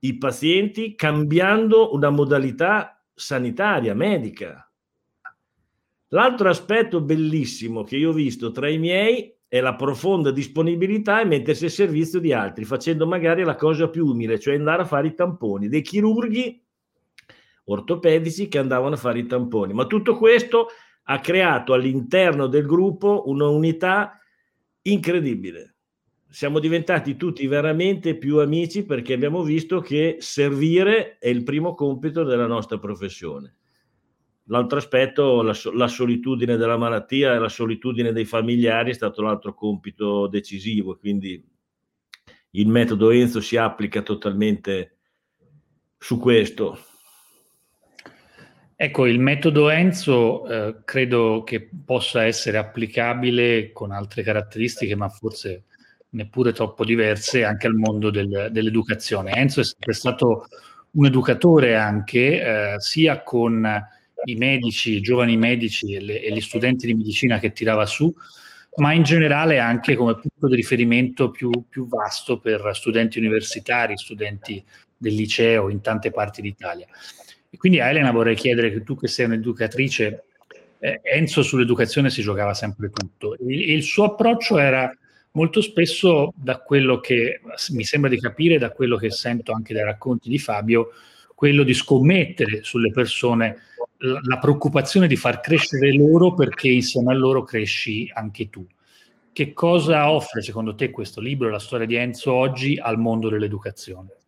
i 0.00 0.16
pazienti 0.18 0.94
cambiando 0.94 1.94
una 1.94 2.10
modalità 2.10 3.04
sanitaria, 3.14 3.94
medica. 3.94 4.68
L'altro 6.08 6.48
aspetto 6.48 7.00
bellissimo 7.00 7.82
che 7.84 7.96
io 7.96 8.10
ho 8.10 8.12
visto 8.12 8.50
tra 8.50 8.68
i 8.68 8.78
miei 8.78 9.34
è 9.48 9.60
la 9.60 9.74
profonda 9.74 10.30
disponibilità 10.30 11.20
e 11.20 11.24
mettersi 11.24 11.64
al 11.64 11.70
servizio 11.70 12.20
di 12.20 12.32
altri, 12.32 12.64
facendo 12.64 13.06
magari 13.06 13.42
la 13.42 13.54
cosa 13.56 13.88
più 13.88 14.06
umile, 14.06 14.38
cioè 14.38 14.54
andare 14.54 14.82
a 14.82 14.86
fare 14.86 15.08
i 15.08 15.14
tamponi, 15.14 15.68
dei 15.68 15.82
chirurghi 15.82 16.62
ortopedici 17.64 18.48
che 18.48 18.58
andavano 18.58 18.94
a 18.94 18.98
fare 18.98 19.18
i 19.20 19.26
tamponi. 19.26 19.72
Ma 19.72 19.86
tutto 19.86 20.16
questo 20.16 20.68
ha 21.04 21.20
creato 21.20 21.72
all'interno 21.72 22.46
del 22.46 22.66
gruppo 22.66 23.24
un'unità 23.26 24.18
incredibile. 24.82 25.74
Siamo 26.28 26.58
diventati 26.60 27.16
tutti 27.16 27.46
veramente 27.46 28.16
più 28.16 28.38
amici 28.38 28.84
perché 28.84 29.12
abbiamo 29.12 29.42
visto 29.42 29.80
che 29.80 30.16
servire 30.20 31.18
è 31.18 31.28
il 31.28 31.42
primo 31.42 31.74
compito 31.74 32.24
della 32.24 32.46
nostra 32.46 32.78
professione. 32.78 33.56
L'altro 34.46 34.78
aspetto, 34.78 35.42
la, 35.42 35.54
la, 35.74 35.88
solitudine 35.88 36.56
della 36.56 36.76
malattia 36.76 37.34
e 37.34 37.38
la 37.38 37.48
solitudine 37.48 38.12
dei 38.12 38.24
familiari 38.24 38.90
è 38.90 38.94
stato 38.94 39.22
l'altro 39.22 39.54
compito 39.54 40.26
decisivo, 40.26 40.96
quindi 40.96 41.42
il 42.50 42.68
metodo 42.68 43.10
Enzo 43.10 43.40
si 43.40 43.56
applica 43.56 44.02
totalmente 44.02 44.98
su 45.98 46.18
questo. 46.18 46.78
Ecco, 48.82 49.06
il 49.06 49.20
metodo 49.20 49.70
Enzo 49.70 50.44
eh, 50.48 50.74
credo 50.84 51.44
che 51.44 51.68
possa 51.84 52.24
essere 52.24 52.58
applicabile 52.58 53.70
con 53.70 53.92
altre 53.92 54.24
caratteristiche, 54.24 54.96
ma 54.96 55.08
forse 55.08 55.66
neppure 56.08 56.50
troppo 56.50 56.84
diverse, 56.84 57.44
anche 57.44 57.68
al 57.68 57.76
mondo 57.76 58.10
del, 58.10 58.48
dell'educazione. 58.50 59.34
Enzo 59.34 59.60
è 59.60 59.64
sempre 59.64 59.92
stato 59.92 60.48
un 60.94 61.06
educatore 61.06 61.76
anche, 61.76 62.42
eh, 62.42 62.80
sia 62.80 63.22
con 63.22 63.64
i 64.24 64.34
medici, 64.34 64.96
i 64.96 65.00
giovani 65.00 65.36
medici 65.36 65.94
e, 65.94 66.00
le, 66.00 66.20
e, 66.20 66.32
gli 66.32 66.40
studenti 66.40 66.86
di 66.86 66.94
medicina 66.94 67.38
che 67.38 67.52
tirava 67.52 67.86
su, 67.86 68.12
ma 68.78 68.92
in 68.92 69.04
generale 69.04 69.60
anche 69.60 69.94
come 69.94 70.14
punto 70.14 70.48
di 70.48 70.56
riferimento 70.56 71.30
più, 71.30 71.50
più 71.68 71.86
vasto 71.86 72.40
per 72.40 72.68
studenti 72.74 73.20
universitari, 73.20 73.96
studenti 73.96 74.60
del 74.96 75.14
liceo 75.14 75.68
in 75.68 75.80
tante 75.80 76.10
parti 76.10 76.42
d'Italia. 76.42 76.88
E 77.54 77.58
quindi 77.58 77.80
a 77.80 77.90
Elena 77.90 78.10
vorrei 78.12 78.34
chiedere 78.34 78.72
che 78.72 78.82
tu 78.82 78.96
che 78.96 79.08
sei 79.08 79.26
un'educatrice, 79.26 80.24
eh, 80.78 81.00
Enzo 81.02 81.42
sull'educazione 81.42 82.08
si 82.08 82.22
giocava 82.22 82.54
sempre 82.54 82.88
tutto. 82.88 83.36
Il, 83.46 83.70
il 83.72 83.82
suo 83.82 84.04
approccio 84.04 84.56
era 84.56 84.90
molto 85.32 85.60
spesso, 85.60 86.32
da 86.34 86.58
quello 86.60 86.98
che 86.98 87.42
mi 87.72 87.84
sembra 87.84 88.08
di 88.08 88.18
capire, 88.18 88.56
da 88.56 88.70
quello 88.70 88.96
che 88.96 89.10
sento 89.10 89.52
anche 89.52 89.74
dai 89.74 89.84
racconti 89.84 90.30
di 90.30 90.38
Fabio, 90.38 90.92
quello 91.34 91.62
di 91.62 91.74
scommettere 91.74 92.62
sulle 92.62 92.90
persone 92.90 93.58
la, 93.98 94.20
la 94.22 94.38
preoccupazione 94.38 95.06
di 95.06 95.16
far 95.16 95.40
crescere 95.40 95.92
loro 95.92 96.34
perché 96.34 96.68
insieme 96.68 97.12
a 97.12 97.16
loro 97.16 97.42
cresci 97.42 98.10
anche 98.14 98.48
tu. 98.48 98.66
Che 99.30 99.52
cosa 99.52 100.10
offre 100.10 100.42
secondo 100.42 100.74
te 100.74 100.90
questo 100.90 101.20
libro, 101.20 101.50
la 101.50 101.58
storia 101.58 101.86
di 101.86 101.96
Enzo, 101.96 102.32
oggi 102.32 102.78
al 102.78 102.98
mondo 102.98 103.28
dell'educazione? 103.28 104.21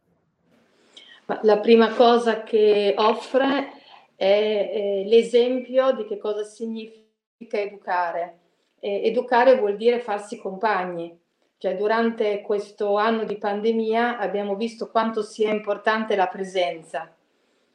La 1.27 1.59
prima 1.59 1.95
cosa 1.95 2.43
che 2.43 2.95
offre 2.99 3.73
è, 4.15 5.05
l'esempio 5.07 5.93
di 5.93 6.05
che 6.05 6.19
cosa 6.19 6.45
significa 6.45 7.59
educare. 7.59 8.39
Educare 8.81 9.59
vuol 9.59 9.77
dire 9.77 10.01
farsi 10.01 10.39
compagni. 10.39 11.19
Cioè, 11.57 11.77
durante 11.77 12.43
questo 12.43 12.97
anno 12.97 13.25
di 13.25 13.39
pandemia 13.39 14.19
abbiamo 14.19 14.55
visto 14.55 14.91
quanto 14.91 15.23
sia 15.23 15.51
importante 15.51 16.15
la 16.15 16.27
presenza. 16.27 17.11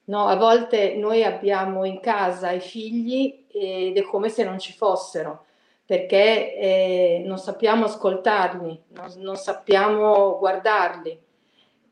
No, 0.06 0.28
a 0.28 0.36
volte 0.36 0.96
noi 0.96 1.24
abbiamo 1.24 1.86
in 1.86 2.00
casa 2.00 2.52
i 2.52 2.60
figli 2.60 3.46
ed 3.52 3.98
è 3.98 4.02
come 4.04 4.30
se 4.30 4.44
non 4.44 4.60
ci 4.60 4.74
fossero, 4.74 5.46
perché 5.86 6.56
eh, 6.56 7.24
non 7.26 7.40
sappiamo 7.40 7.86
ascoltarli, 7.86 8.84
non, 8.90 9.08
non 9.18 9.36
sappiamo 9.38 10.38
guardarli. 10.38 11.20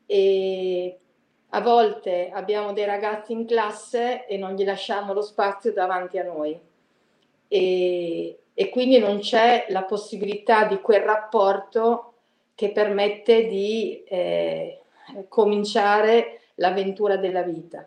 E 0.06 0.98
a 1.50 1.60
volte 1.60 2.30
abbiamo 2.32 2.72
dei 2.72 2.84
ragazzi 2.84 3.32
in 3.32 3.46
classe 3.46 4.26
e 4.26 4.36
non 4.36 4.54
gli 4.54 4.64
lasciamo 4.64 5.12
lo 5.12 5.22
spazio 5.22 5.72
davanti 5.72 6.18
a 6.18 6.24
noi. 6.24 6.58
E, 7.48 8.38
e 8.52 8.68
quindi 8.68 8.98
non 8.98 9.20
c'è 9.20 9.66
la 9.70 9.82
possibilità 9.82 10.64
di 10.64 10.80
quel 10.80 11.00
rapporto 11.00 12.12
che 12.54 12.70
permette 12.70 13.46
di 13.46 14.02
eh, 14.04 14.80
cominciare 15.28 16.40
l'avventura 16.56 17.16
della 17.16 17.42
vita. 17.42 17.86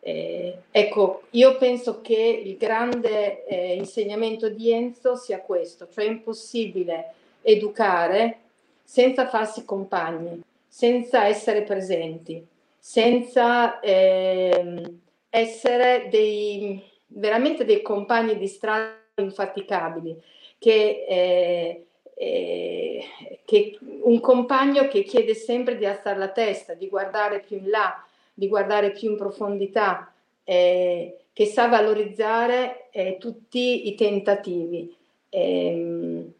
Eh, 0.00 0.56
ecco, 0.70 1.22
io 1.30 1.56
penso 1.56 2.00
che 2.00 2.42
il 2.44 2.56
grande 2.56 3.44
eh, 3.46 3.74
insegnamento 3.74 4.48
di 4.48 4.70
Enzo 4.70 5.16
sia 5.16 5.40
questo, 5.40 5.88
cioè 5.90 6.04
è 6.04 6.08
impossibile 6.08 7.12
educare 7.42 8.38
senza 8.84 9.26
farsi 9.26 9.64
compagni, 9.64 10.42
senza 10.68 11.26
essere 11.26 11.62
presenti, 11.62 12.46
senza 12.86 13.80
eh, 13.80 14.82
essere 15.30 16.08
dei, 16.10 16.84
veramente 17.06 17.64
dei 17.64 17.80
compagni 17.80 18.36
di 18.36 18.46
strada 18.46 18.94
infaticabili, 19.14 20.20
che, 20.58 21.06
eh, 21.08 21.86
eh, 22.14 23.04
che 23.46 23.78
un 24.02 24.20
compagno 24.20 24.86
che 24.88 25.02
chiede 25.02 25.32
sempre 25.32 25.78
di 25.78 25.86
alzare 25.86 26.18
la 26.18 26.28
testa, 26.28 26.74
di 26.74 26.86
guardare 26.90 27.40
più 27.40 27.56
in 27.56 27.70
là, 27.70 28.04
di 28.34 28.48
guardare 28.48 28.90
più 28.90 29.12
in 29.12 29.16
profondità, 29.16 30.12
eh, 30.44 31.20
che 31.32 31.46
sa 31.46 31.68
valorizzare 31.68 32.90
eh, 32.90 33.16
tutti 33.18 33.88
i 33.88 33.94
tentativi, 33.94 34.94
ehm, 35.30 36.32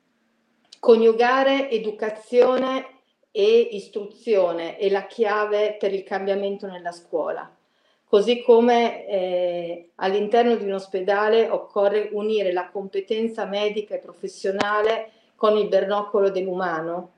coniugare 0.79 1.71
educazione 1.71 2.94
e 3.37 3.69
istruzione 3.73 4.77
è 4.77 4.89
la 4.89 5.07
chiave 5.07 5.77
per 5.79 5.93
il 5.93 6.05
cambiamento 6.05 6.69
nella 6.69 6.93
scuola 6.93 7.51
così 8.15 8.43
come 8.43 9.09
eh, 9.09 9.91
all'interno 9.97 10.55
di 10.55 10.65
un 10.65 10.75
ospedale 10.75 11.49
occorre 11.49 12.11
unire 12.13 12.53
la 12.53 12.69
competenza 12.71 13.45
medica 13.45 13.97
e 13.97 13.99
professionale 13.99 15.11
con 15.35 15.57
il 15.57 15.67
bernocolo 15.67 16.31
dell'umano, 16.31 17.11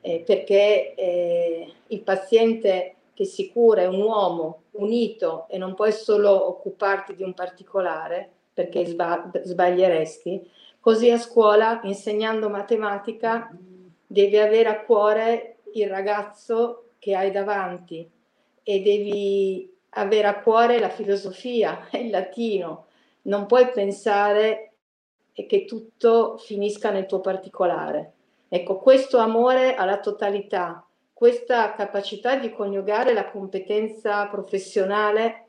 eh, 0.00 0.24
perché 0.26 0.94
eh, 0.96 1.72
il 1.86 2.00
paziente 2.00 2.96
che 3.14 3.24
si 3.26 3.52
cura 3.52 3.82
è 3.82 3.86
un 3.86 4.00
uomo 4.02 4.62
unito 4.72 5.46
e 5.48 5.56
non 5.56 5.76
puoi 5.76 5.92
solo 5.92 6.48
occuparti 6.48 7.14
di 7.14 7.22
un 7.22 7.32
particolare, 7.32 8.28
perché 8.52 8.84
sbaglieresti. 8.84 10.50
Così 10.80 11.12
a 11.12 11.18
scuola, 11.18 11.80
insegnando 11.84 12.48
matematica, 12.48 13.56
devi 14.04 14.36
avere 14.36 14.68
a 14.68 14.80
cuore 14.80 15.58
il 15.74 15.88
ragazzo 15.88 16.92
che 16.98 17.14
hai 17.14 17.30
davanti 17.30 18.08
e 18.62 18.82
devi 18.82 19.70
avere 19.90 20.26
a 20.28 20.40
cuore 20.40 20.78
la 20.78 20.88
filosofia, 20.88 21.88
il 21.92 22.10
latino, 22.10 22.86
non 23.22 23.46
puoi 23.46 23.68
pensare 23.70 24.72
che 25.32 25.64
tutto 25.64 26.36
finisca 26.36 26.90
nel 26.90 27.06
tuo 27.06 27.20
particolare. 27.20 28.12
Ecco, 28.48 28.78
questo 28.78 29.18
amore 29.18 29.74
alla 29.74 30.00
totalità, 30.00 30.84
questa 31.12 31.72
capacità 31.74 32.36
di 32.36 32.52
coniugare 32.52 33.12
la 33.12 33.30
competenza 33.30 34.26
professionale 34.26 35.46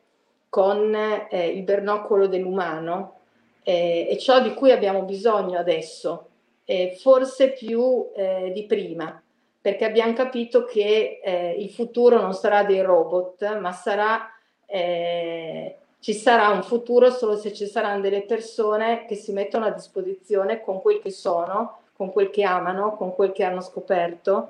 con 0.50 0.94
eh, 0.94 1.48
il 1.48 1.64
bernocolo 1.64 2.28
dell'umano 2.28 3.20
eh, 3.64 4.08
è 4.10 4.18
ciò 4.18 4.42
di 4.42 4.54
cui 4.54 4.72
abbiamo 4.72 5.04
bisogno 5.04 5.58
adesso, 5.58 6.28
eh, 6.66 6.96
forse 7.00 7.52
più 7.54 8.10
eh, 8.16 8.52
di 8.54 8.66
prima 8.66 9.22
perché 9.62 9.86
abbiamo 9.86 10.14
capito 10.14 10.66
che 10.66 11.20
eh, 11.24 11.56
il 11.60 11.70
futuro 11.70 12.20
non 12.20 12.34
sarà 12.34 12.64
dei 12.64 12.82
robot, 12.82 13.60
ma 13.60 13.72
sarà, 13.72 14.28
eh, 14.66 15.78
ci 16.00 16.14
sarà 16.14 16.50
un 16.50 16.64
futuro 16.64 17.12
solo 17.12 17.38
se 17.38 17.54
ci 17.54 17.68
saranno 17.68 18.02
delle 18.02 18.24
persone 18.24 19.06
che 19.06 19.14
si 19.14 19.32
mettono 19.32 19.66
a 19.66 19.72
disposizione 19.72 20.62
con 20.62 20.82
quel 20.82 21.00
che 21.00 21.12
sono, 21.12 21.82
con 21.96 22.12
quel 22.12 22.32
che 22.32 22.44
amano, 22.44 22.96
con 22.96 23.14
quel 23.14 23.32
che 23.32 23.44
hanno 23.44 23.62
scoperto 23.62 24.48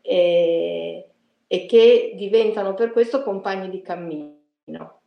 e, 0.00 1.06
e 1.46 1.66
che 1.66 2.12
diventano 2.14 2.72
per 2.72 2.92
questo 2.92 3.22
compagni 3.22 3.68
di 3.68 3.82
cammino. 3.82 5.00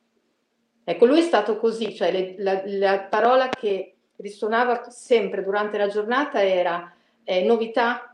Ecco, 0.83 1.05
lui 1.05 1.19
è 1.19 1.23
stato 1.23 1.57
così, 1.57 1.95
cioè 1.95 2.11
le, 2.11 2.35
la, 2.37 2.61
la, 2.65 2.99
parola 2.99 3.49
che 3.49 3.95
risuonava 4.17 4.89
sempre 4.89 5.43
durante 5.43 5.77
la 5.77 5.87
giornata 5.87 6.43
era 6.43 6.91
eh, 7.23 7.43
novità, 7.43 8.08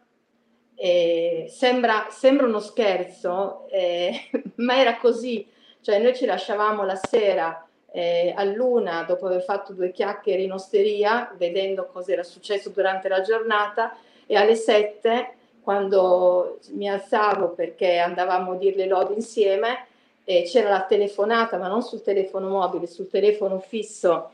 E 0.75 1.47
sembra, 1.49 2.07
sembra 2.09 2.45
uno 2.45 2.59
scherzo, 2.59 3.67
eh, 3.69 4.29
ma 4.57 4.79
era 4.79 4.97
così. 4.97 5.47
Cioè 5.81 5.99
noi 5.99 6.15
ci 6.15 6.25
lasciavamo 6.25 6.83
la 6.83 6.95
sera 6.95 7.65
eh, 7.91 8.33
a 8.35 8.43
luna 8.43 9.03
dopo 9.03 9.27
aver 9.27 9.41
fatto 9.41 9.71
due 9.71 9.91
chiacchiere 9.91 10.41
in 10.41 10.51
osteria, 10.51 11.33
vedendo 11.37 11.87
cosa 11.87 12.11
era 12.11 12.23
successo 12.23 12.69
durante 12.69 13.07
la 13.07 13.21
giornata, 13.21 13.95
e 14.25 14.35
alle 14.35 14.55
sette, 14.55 15.35
quando 15.61 16.59
mi 16.71 16.89
alzavo 16.89 17.49
perché 17.49 17.99
andavamo 17.99 18.51
a 18.51 18.57
dire 18.57 18.75
le 18.75 18.87
lodi 18.87 19.13
insieme, 19.13 19.87
eh, 20.25 20.43
c'era 20.43 20.69
la 20.69 20.81
telefonata, 20.81 21.57
ma 21.57 21.67
non 21.67 21.83
sul 21.83 22.01
telefono 22.01 22.49
mobile, 22.49 22.87
sul 22.87 23.09
telefono 23.09 23.59
fisso 23.59 24.31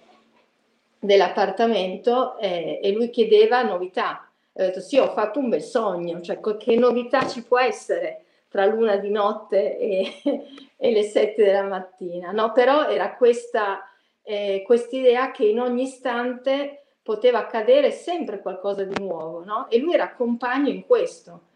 dell'appartamento 0.97 2.37
eh, 2.39 2.79
e 2.81 2.91
lui 2.91 3.11
chiedeva 3.11 3.61
novità. 3.61 4.30
Ho 4.53 4.61
detto 4.61 4.81
sì, 4.81 4.97
ho 4.97 5.13
fatto 5.13 5.39
un 5.39 5.49
bel 5.49 5.61
sogno, 5.61 6.19
cioè 6.21 6.39
che 6.57 6.75
novità 6.75 7.27
ci 7.27 7.43
può 7.43 7.59
essere 7.59 8.25
tra 8.49 8.65
l'una 8.65 8.97
di 8.97 9.09
notte 9.09 9.77
e, 9.77 10.21
e 10.75 10.91
le 10.91 11.03
sette 11.03 11.43
della 11.43 11.63
mattina, 11.63 12.31
no? 12.31 12.51
Però 12.51 12.89
era 12.89 13.15
questa 13.15 13.87
eh, 14.23 14.65
idea 14.91 15.31
che 15.31 15.45
in 15.45 15.59
ogni 15.59 15.83
istante 15.83 16.83
poteva 17.01 17.39
accadere 17.39 17.91
sempre 17.91 18.41
qualcosa 18.41 18.83
di 18.83 19.01
nuovo, 19.01 19.43
no? 19.43 19.69
E 19.69 19.79
lui 19.79 19.93
era 19.93 20.13
compagno 20.13 20.69
in 20.69 20.85
questo. 20.85 21.49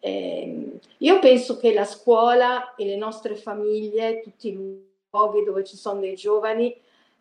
Eh, 0.00 0.78
io 0.98 1.18
penso 1.18 1.58
che 1.58 1.74
la 1.74 1.84
scuola 1.84 2.74
e 2.76 2.86
le 2.86 2.96
nostre 2.96 3.36
famiglie, 3.36 4.20
tutti 4.20 4.48
i 4.48 4.82
luoghi 5.10 5.44
dove 5.44 5.64
ci 5.64 5.76
sono 5.76 6.00
dei 6.00 6.14
giovani, 6.14 6.74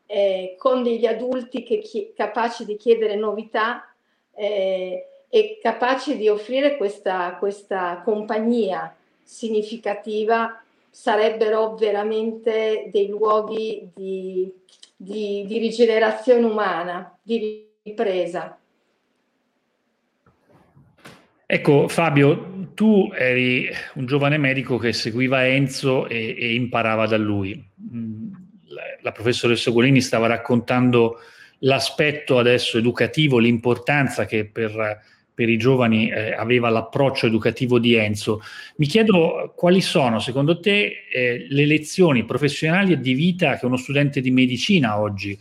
eh, 0.06 0.56
con 0.58 0.84
degli 0.84 1.06
adulti 1.06 1.64
che 1.64 1.80
chi- 1.80 2.14
capaci 2.16 2.64
di 2.64 2.78
chiedere 2.78 3.16
novità 3.16 3.94
eh, 4.34 5.06
e 5.30 5.60
capaci 5.62 6.18
di 6.18 6.30
offrire 6.30 6.78
questa, 6.78 7.36
questa 7.40 8.02
compagnia 8.04 8.96
significativa, 9.24 10.62
sarebbero 10.90 11.76
veramente 11.76 12.90
dei 12.92 13.08
luoghi 13.08 13.90
di, 13.94 14.52
di, 14.96 15.44
di 15.46 15.58
rigenerazione 15.58 16.46
umana, 16.46 17.18
di 17.22 17.68
ripresa. 17.84 18.58
Ecco 21.46 21.88
Fabio, 21.88 22.72
tu 22.74 23.10
eri 23.14 23.70
un 23.96 24.06
giovane 24.06 24.38
medico 24.38 24.78
che 24.78 24.92
seguiva 24.92 25.48
Enzo 25.48 26.08
e, 26.08 26.36
e 26.38 26.56
imparava 26.56 27.06
da 27.06 27.18
lui. 27.18 27.64
Mm, 27.94 28.34
la, 28.66 28.84
la 29.02 29.12
professoressa 29.12 29.72
Golini 29.72 30.02
stava 30.02 30.28
raccontando 30.28 31.20
l'aspetto 31.60 32.38
adesso 32.38 32.78
educativo, 32.78 33.38
l'importanza 33.38 34.26
che 34.26 34.46
per, 34.46 35.02
per 35.38 35.50
i 35.50 35.58
giovani 35.58 36.10
eh, 36.10 36.34
aveva 36.34 36.70
l'approccio 36.70 37.28
educativo 37.28 37.78
di 37.78 37.94
Enzo. 37.94 38.42
Mi 38.78 38.88
chiedo 38.88 39.54
quali 39.56 39.82
sono 39.82 40.18
secondo 40.18 40.60
te 40.60 41.06
eh, 41.14 41.46
le 41.48 41.66
lezioni 41.68 42.26
professionali 42.26 42.94
e 42.94 43.00
di 43.00 43.14
vita 43.14 43.56
che 43.60 43.68
uno 43.68 43.78
studente 43.78 44.20
di 44.20 44.32
medicina 44.32 45.00
oggi 45.00 45.38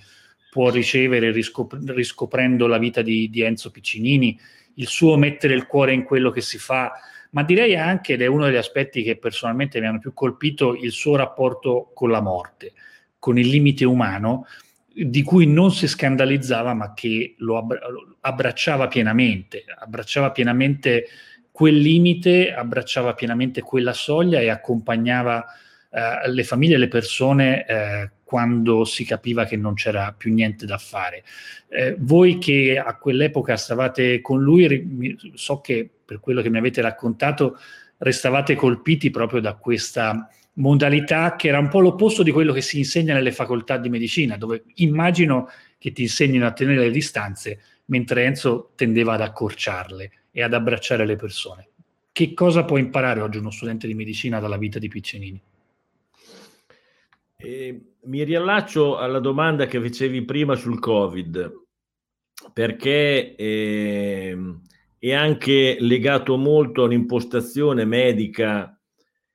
può 0.50 0.68
ricevere 0.68 1.30
riscop- 1.30 1.78
riscoprendo 1.86 2.66
la 2.66 2.76
vita 2.76 3.00
di, 3.00 3.30
di 3.30 3.40
Enzo 3.40 3.70
Piccinini 3.70 4.38
il 4.74 4.86
suo 4.86 5.16
mettere 5.16 5.54
il 5.54 5.66
cuore 5.66 5.94
in 5.94 6.04
quello 6.04 6.30
che 6.30 6.42
si 6.42 6.58
fa, 6.58 6.92
ma 7.30 7.42
direi 7.42 7.74
anche, 7.74 8.12
ed 8.12 8.20
è 8.20 8.26
uno 8.26 8.44
degli 8.44 8.56
aspetti 8.56 9.02
che 9.02 9.16
personalmente 9.16 9.80
mi 9.80 9.86
hanno 9.86 9.98
più 9.98 10.12
colpito, 10.12 10.74
il 10.74 10.90
suo 10.90 11.16
rapporto 11.16 11.90
con 11.94 12.10
la 12.10 12.20
morte, 12.20 12.74
con 13.18 13.38
il 13.38 13.48
limite 13.48 13.86
umano, 13.86 14.44
di 14.98 15.22
cui 15.22 15.46
non 15.46 15.72
si 15.72 15.86
scandalizzava, 15.86 16.72
ma 16.72 16.94
che 16.94 17.34
lo 17.38 17.66
abbracciava 18.20 18.88
pienamente, 18.88 19.64
abbracciava 19.78 20.30
pienamente 20.30 21.06
quel 21.50 21.76
limite, 21.76 22.54
abbracciava 22.54 23.12
pienamente 23.12 23.60
quella 23.60 23.92
soglia 23.92 24.40
e 24.40 24.48
accompagnava 24.48 25.44
eh, 25.90 26.30
le 26.30 26.44
famiglie 26.44 26.76
e 26.76 26.78
le 26.78 26.88
persone 26.88 27.66
eh, 27.66 28.10
quando 28.24 28.84
si 28.84 29.04
capiva 29.04 29.44
che 29.44 29.56
non 29.56 29.74
c'era 29.74 30.14
più 30.16 30.32
niente 30.32 30.64
da 30.64 30.78
fare. 30.78 31.24
Eh, 31.68 31.94
voi 31.98 32.38
che 32.38 32.78
a 32.78 32.96
quell'epoca 32.96 33.56
stavate 33.56 34.22
con 34.22 34.42
lui, 34.42 35.16
so 35.34 35.60
che 35.60 35.88
per 36.04 36.20
quello 36.20 36.40
che 36.40 36.48
mi 36.48 36.58
avete 36.58 36.80
raccontato, 36.80 37.58
restavate 37.98 38.54
colpiti 38.54 39.10
proprio 39.10 39.40
da 39.40 39.54
questa 39.54 40.28
modalità 40.56 41.36
che 41.36 41.48
era 41.48 41.58
un 41.58 41.68
po' 41.68 41.80
l'opposto 41.80 42.22
di 42.22 42.30
quello 42.30 42.52
che 42.52 42.60
si 42.60 42.78
insegna 42.78 43.14
nelle 43.14 43.32
facoltà 43.32 43.76
di 43.78 43.88
medicina, 43.88 44.36
dove 44.36 44.64
immagino 44.76 45.48
che 45.78 45.92
ti 45.92 46.02
insegnino 46.02 46.46
a 46.46 46.52
tenere 46.52 46.80
le 46.80 46.90
distanze, 46.90 47.60
mentre 47.86 48.24
Enzo 48.24 48.72
tendeva 48.74 49.14
ad 49.14 49.20
accorciarle 49.20 50.10
e 50.30 50.42
ad 50.42 50.54
abbracciare 50.54 51.04
le 51.06 51.16
persone. 51.16 51.68
Che 52.12 52.32
cosa 52.34 52.64
può 52.64 52.78
imparare 52.78 53.20
oggi 53.20 53.38
uno 53.38 53.50
studente 53.50 53.86
di 53.86 53.94
medicina 53.94 54.40
dalla 54.40 54.56
vita 54.56 54.78
di 54.78 54.88
Piccinini? 54.88 55.40
Eh, 57.38 57.80
mi 58.04 58.22
riallaccio 58.24 58.96
alla 58.96 59.18
domanda 59.18 59.66
che 59.66 59.80
facevi 59.80 60.24
prima 60.24 60.54
sul 60.54 60.78
Covid, 60.78 61.52
perché 62.52 63.34
eh, 63.34 64.36
è 64.98 65.12
anche 65.12 65.76
legato 65.78 66.36
molto 66.38 66.84
all'impostazione 66.84 67.84
medica 67.84 68.76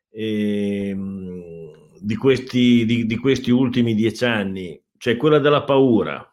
eh, 0.10 0.96
di, 2.04 2.16
questi, 2.16 2.84
di, 2.86 3.06
di 3.06 3.18
questi 3.18 3.52
ultimi 3.52 3.94
dieci 3.94 4.26
anni, 4.26 4.82
cioè 4.98 5.18
quella 5.18 5.38
della 5.38 5.64
paura. 5.64 6.26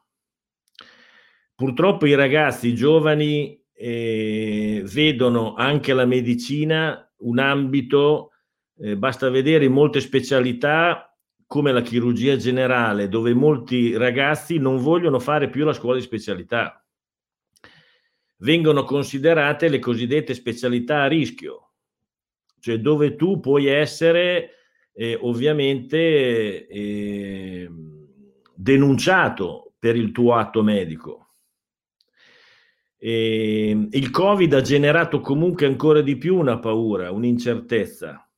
Purtroppo 1.55 2.07
i 2.07 2.15
ragazzi 2.15 2.69
i 2.69 2.75
giovani 2.75 3.63
eh, 3.75 4.83
vedono 4.87 5.55
anche 5.55 5.93
la 5.93 6.07
medicina 6.07 7.13
un 7.19 7.39
ambito, 7.39 8.31
eh, 8.79 8.97
basta 8.97 9.29
vedere 9.29 9.67
in 9.67 9.73
molte 9.73 10.01
specialità 10.01 11.15
come 11.47 11.73
la 11.73 11.83
chirurgia 11.83 12.37
generale, 12.37 13.09
dove 13.09 13.35
molti 13.35 13.97
ragazzi 13.97 14.59
non 14.59 14.79
vogliono 14.79 15.19
fare 15.19 15.51
più 15.51 15.65
la 15.65 15.73
scuola 15.73 15.97
di 15.97 16.03
specialità. 16.03 16.83
Vengono 18.39 18.85
considerate 18.85 19.69
le 19.69 19.81
cosiddette 19.81 20.33
specialità 20.33 21.03
a 21.03 21.09
rischio, 21.09 21.73
cioè 22.61 22.79
dove 22.79 23.17
tu 23.17 23.41
puoi 23.41 23.67
essere 23.67 24.53
eh, 24.99 25.17
ovviamente 25.21 26.67
eh, 26.67 27.71
denunciato 28.53 29.75
per 29.79 29.95
il 29.95 30.11
tuo 30.11 30.35
atto 30.35 30.65
medico. 30.65 31.35
E 32.97 33.89
il 33.91 34.11
Covid 34.11 34.53
ha 34.55 34.61
generato 34.61 35.21
comunque 35.21 35.67
ancora 35.67 36.01
di 36.01 36.17
più 36.17 36.37
una 36.37 36.59
paura, 36.59 37.13
un'incertezza 37.13 38.29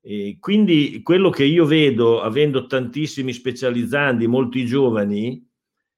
e 0.00 0.38
quindi 0.40 1.02
quello 1.02 1.28
che 1.28 1.44
io 1.44 1.66
vedo, 1.66 2.22
avendo 2.22 2.66
tantissimi 2.66 3.34
specializzandi, 3.34 4.26
molti 4.26 4.64
giovani, 4.64 5.46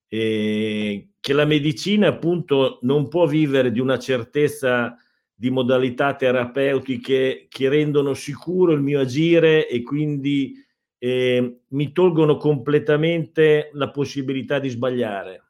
eh, 0.09 1.11
che 1.21 1.33
la 1.33 1.45
medicina 1.45 2.09
appunto 2.09 2.81
non 2.83 3.07
può 3.07 3.27
vivere 3.27 3.71
di 3.71 3.79
una 3.79 4.01
certezza 4.01 4.97
di 5.41 5.49
modalità 5.49 6.17
terapeutiche 6.17 7.47
che 7.49 7.69
rendono 7.71 8.13
sicuro 8.13 8.73
il 8.73 8.83
mio 8.83 9.01
agire 9.01 9.67
e 9.67 9.83
quindi 9.83 10.53
eh, 10.99 11.61
mi 11.67 11.93
tolgono 11.93 12.37
completamente 12.37 13.71
la 13.73 13.89
possibilità 13.89 14.59
di 14.59 14.69
sbagliare. 14.69 15.45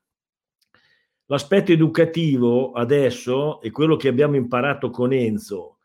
L'aspetto 1.24 1.72
educativo 1.72 2.70
adesso 2.70 3.60
è 3.60 3.72
quello 3.72 3.96
che 3.96 4.06
abbiamo 4.06 4.36
imparato 4.36 4.90
con 4.90 5.12
Enzo, 5.12 5.78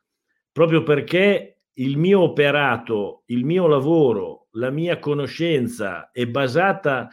proprio 0.51 0.83
perché 0.83 1.61
il 1.73 1.97
mio 1.97 2.19
operato, 2.19 3.23
il 3.25 3.43
mio 3.43 3.65
lavoro, 3.65 4.49
la 4.51 4.69
mia 4.69 4.99
conoscenza 4.99 6.11
è 6.11 6.27
basata 6.27 7.09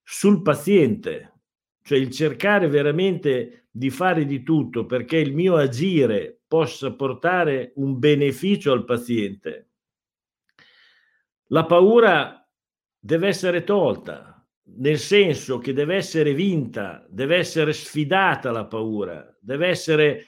sul 0.00 0.42
paziente, 0.42 1.35
cioè 1.86 1.98
il 1.98 2.10
cercare 2.10 2.66
veramente 2.66 3.68
di 3.70 3.90
fare 3.90 4.26
di 4.26 4.42
tutto 4.42 4.86
perché 4.86 5.18
il 5.18 5.32
mio 5.32 5.54
agire 5.54 6.40
possa 6.48 6.92
portare 6.94 7.70
un 7.76 8.00
beneficio 8.00 8.72
al 8.72 8.84
paziente. 8.84 9.68
La 11.50 11.64
paura 11.64 12.44
deve 12.98 13.28
essere 13.28 13.62
tolta, 13.62 14.44
nel 14.78 14.98
senso 14.98 15.58
che 15.58 15.72
deve 15.72 15.94
essere 15.94 16.34
vinta, 16.34 17.06
deve 17.08 17.36
essere 17.36 17.72
sfidata 17.72 18.50
la 18.50 18.66
paura, 18.66 19.24
deve 19.40 19.68
essere 19.68 20.26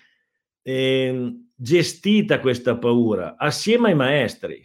eh, 0.62 1.40
gestita 1.56 2.38
questa 2.38 2.78
paura 2.78 3.34
assieme 3.36 3.88
ai 3.88 3.96
maestri. 3.96 4.64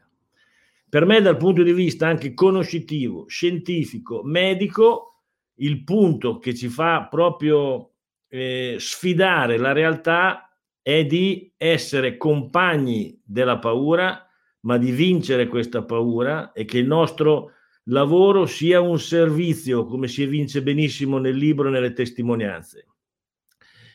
Per 0.88 1.06
me 1.06 1.20
dal 1.20 1.36
punto 1.36 1.62
di 1.62 1.72
vista 1.72 2.08
anche 2.08 2.34
conoscitivo, 2.34 3.26
scientifico, 3.28 4.22
medico, 4.24 5.22
il 5.60 5.84
punto 5.84 6.38
che 6.38 6.54
ci 6.54 6.68
fa 6.68 7.06
proprio 7.08 7.92
eh, 8.28 8.76
sfidare 8.78 9.56
la 9.58 9.72
realtà 9.72 10.52
è 10.82 11.04
di 11.04 11.52
essere 11.56 12.16
compagni 12.16 13.20
della 13.24 13.58
paura, 13.58 14.26
ma 14.62 14.76
di 14.76 14.90
vincere 14.90 15.46
questa 15.46 15.84
paura 15.84 16.50
e 16.50 16.64
che 16.64 16.78
il 16.78 16.86
nostro 16.86 17.52
lavoro 17.84 18.46
sia 18.46 18.80
un 18.80 18.98
servizio, 18.98 19.84
come 19.84 20.08
si 20.08 20.22
evince 20.22 20.62
benissimo 20.62 21.18
nel 21.18 21.36
libro 21.36 21.68
e 21.68 21.70
nelle 21.70 21.92
testimonianze. 21.92 22.86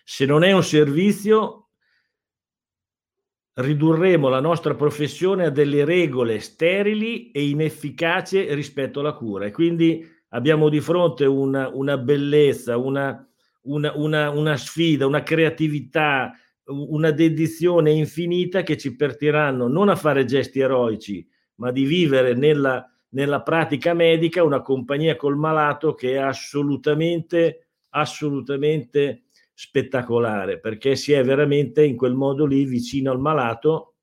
Se 0.07 0.23
non 0.27 0.43
è 0.43 0.51
un 0.51 0.63
servizio, 0.63 1.69
ridurremo 3.53 4.29
la 4.29 4.39
nostra 4.39 4.75
professione 4.75 5.45
a 5.45 5.49
delle 5.49 5.83
regole 5.83 6.39
sterili 6.39 7.31
e 7.31 7.47
inefficaci 7.49 8.53
rispetto 8.53 8.99
alla 8.99 9.13
cura. 9.13 9.45
E 9.45 9.51
quindi 9.51 10.07
abbiamo 10.29 10.69
di 10.69 10.79
fronte 10.79 11.25
una, 11.25 11.69
una 11.69 11.97
bellezza, 11.97 12.77
una, 12.77 13.27
una, 13.63 14.29
una, 14.29 14.57
sfida, 14.57 15.07
una 15.07 15.23
creatività, 15.23 16.33
una 16.65 17.09
dedizione 17.09 17.89
infinita 17.91 18.61
che 18.61 18.77
ci 18.77 18.95
pertiranno 18.95 19.67
non 19.67 19.89
a 19.89 19.95
fare 19.95 20.25
gesti 20.25 20.59
eroici, 20.59 21.27
ma 21.55 21.71
di 21.71 21.83
vivere 21.85 22.35
nella, 22.35 22.87
nella 23.09 23.41
pratica 23.41 23.95
medica 23.95 24.43
una 24.43 24.61
compagnia 24.61 25.15
col 25.15 25.35
malato 25.35 25.95
che 25.95 26.11
è 26.11 26.17
assolutamente, 26.17 27.69
assolutamente 27.89 29.24
spettacolare, 29.55 30.59
perché 30.59 30.97
si 30.97 31.13
è 31.13 31.23
veramente 31.23 31.83
in 31.83 31.95
quel 31.95 32.13
modo 32.13 32.45
lì 32.45 32.65
vicino 32.65 33.09
al 33.09 33.19
malato 33.19 33.93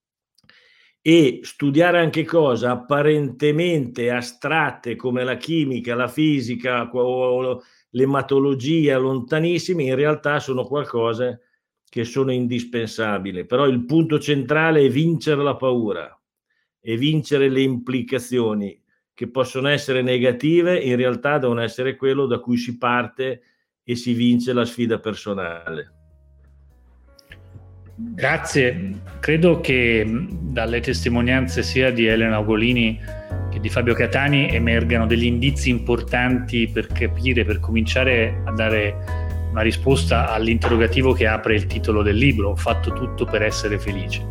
e 1.03 1.41
studiare 1.43 1.99
anche 1.99 2.25
cose 2.25 2.67
apparentemente 2.67 4.11
astratte 4.11 4.97
come 4.97 5.25
la 5.25 5.37
chimica, 5.37 5.95
la 5.95 6.09
fisica 6.09 6.89
o 6.91 7.63
l'ematologia 7.91 8.97
lontanissime, 8.97 9.83
in 9.83 9.95
realtà 9.95 10.41
sono 10.41 10.65
qualcosa 10.65 11.39
che 11.87 12.05
sono 12.05 12.33
indispensabili, 12.33 13.45
però 13.45 13.67
il 13.67 13.85
punto 13.85 14.19
centrale 14.19 14.87
è 14.87 14.89
vincere 14.89 15.43
la 15.43 15.57
paura 15.57 16.19
e 16.81 16.97
vincere 16.97 17.51
le 17.51 17.61
implicazioni 17.61 18.81
che 19.13 19.29
possono 19.29 19.69
essere 19.69 20.01
negative, 20.01 20.81
in 20.81 20.97
realtà 20.97 21.37
devono 21.37 21.61
essere 21.61 21.97
quello 21.97 22.25
da 22.25 22.39
cui 22.39 22.57
si 22.57 22.79
parte 22.79 23.43
e 23.85 23.97
si 23.97 24.13
vince 24.13 24.53
la 24.53 24.65
sfida 24.65 24.99
personale. 24.99 25.93
Grazie, 27.95 29.03
credo 29.21 29.61
che 29.61 30.05
dalle 30.09 30.81
testimonianze 30.81 31.63
sia 31.63 31.91
di 31.91 32.07
Elena 32.07 32.39
Ugolini 32.39 32.99
che 33.51 33.61
di 33.61 33.69
Fabio 33.69 33.95
Catani 33.95 34.53
emergano 34.53 35.07
degli 35.07 35.25
indizi 35.25 35.69
importanti 35.69 36.69
per 36.69 36.87
capire, 36.87 37.45
per 37.45 37.61
cominciare 37.61 38.41
a 38.45 38.53
dare 38.53 38.97
una 39.51 39.61
risposta 39.61 40.31
all'interrogativo 40.31 41.13
che 41.13 41.27
apre 41.27 41.55
il 41.55 41.67
titolo 41.67 42.03
del 42.03 42.17
libro, 42.17 42.51
ho 42.51 42.57
fatto 42.57 42.93
tutto 42.93 43.27
per 43.27 43.43
essere 43.43 43.79
felice. 43.79 44.27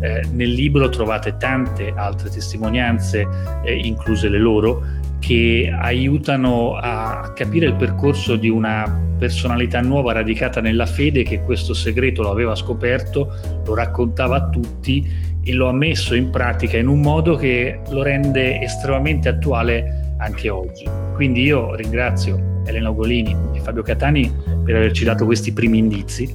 Eh, 0.00 0.28
nel 0.30 0.50
libro 0.50 0.90
trovate 0.90 1.36
tante 1.38 1.92
altre 1.96 2.28
testimonianze, 2.28 3.26
eh, 3.64 3.74
incluse 3.74 4.28
le 4.28 4.38
loro, 4.38 4.84
che 5.18 5.72
aiutano 5.76 6.76
a 6.76 7.32
capire 7.34 7.66
il 7.66 7.74
percorso 7.74 8.36
di 8.36 8.48
una 8.48 9.06
personalità 9.18 9.80
nuova 9.80 10.12
radicata 10.12 10.60
nella 10.60 10.86
fede 10.86 11.24
che 11.24 11.42
questo 11.42 11.74
segreto 11.74 12.22
lo 12.22 12.30
aveva 12.30 12.54
scoperto, 12.54 13.62
lo 13.64 13.74
raccontava 13.74 14.36
a 14.36 14.48
tutti 14.48 15.06
e 15.42 15.52
lo 15.52 15.68
ha 15.68 15.72
messo 15.72 16.14
in 16.14 16.30
pratica 16.30 16.76
in 16.76 16.86
un 16.86 17.00
modo 17.00 17.34
che 17.34 17.80
lo 17.90 18.02
rende 18.02 18.60
estremamente 18.60 19.28
attuale 19.28 20.14
anche 20.18 20.48
oggi. 20.48 20.84
Quindi 21.14 21.42
io 21.42 21.74
ringrazio 21.74 22.62
Elena 22.64 22.90
Ugolini 22.90 23.34
e 23.54 23.60
Fabio 23.60 23.82
Catani 23.82 24.30
per 24.64 24.76
averci 24.76 25.04
dato 25.04 25.24
questi 25.24 25.52
primi 25.52 25.78
indizi 25.78 26.32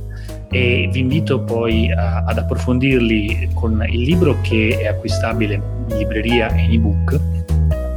e 0.49 0.89
vi 0.91 0.99
invito 0.99 1.41
poi 1.41 1.91
a, 1.91 2.23
ad 2.25 2.37
approfondirli 2.37 3.49
con 3.53 3.83
il 3.87 4.01
libro 4.01 4.37
che 4.41 4.77
è 4.79 4.87
acquistabile 4.87 5.55
in 5.89 5.97
libreria 5.97 6.49
e 6.49 6.63
in 6.63 6.73
ebook 6.73 7.32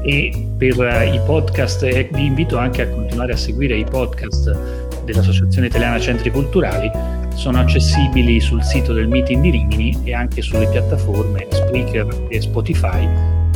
e 0.06 0.46
per 0.56 0.76
i 1.12 1.20
podcast 1.26 1.82
e 1.82 2.08
vi 2.12 2.26
invito 2.26 2.56
anche 2.56 2.82
a 2.82 2.88
continuare 2.88 3.32
a 3.32 3.36
seguire 3.36 3.76
i 3.76 3.84
podcast 3.84 5.04
dell'Associazione 5.04 5.66
Italiana 5.66 5.98
Centri 5.98 6.30
Culturali 6.30 6.90
sono 7.34 7.58
accessibili 7.58 8.40
sul 8.40 8.62
sito 8.62 8.92
del 8.92 9.08
meeting 9.08 9.42
di 9.42 9.50
Rimini 9.50 10.00
e 10.04 10.14
anche 10.14 10.42
sulle 10.42 10.68
piattaforme 10.68 11.46
Spreaker 11.50 12.26
e 12.28 12.40
Spotify 12.40 13.08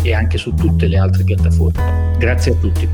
e 0.02 0.12
anche 0.12 0.38
su 0.38 0.52
tutte 0.54 0.86
le 0.86 0.98
altre 0.98 1.24
piattaforme. 1.24 2.16
Grazie 2.18 2.52
a 2.52 2.54
tutti. 2.56 2.88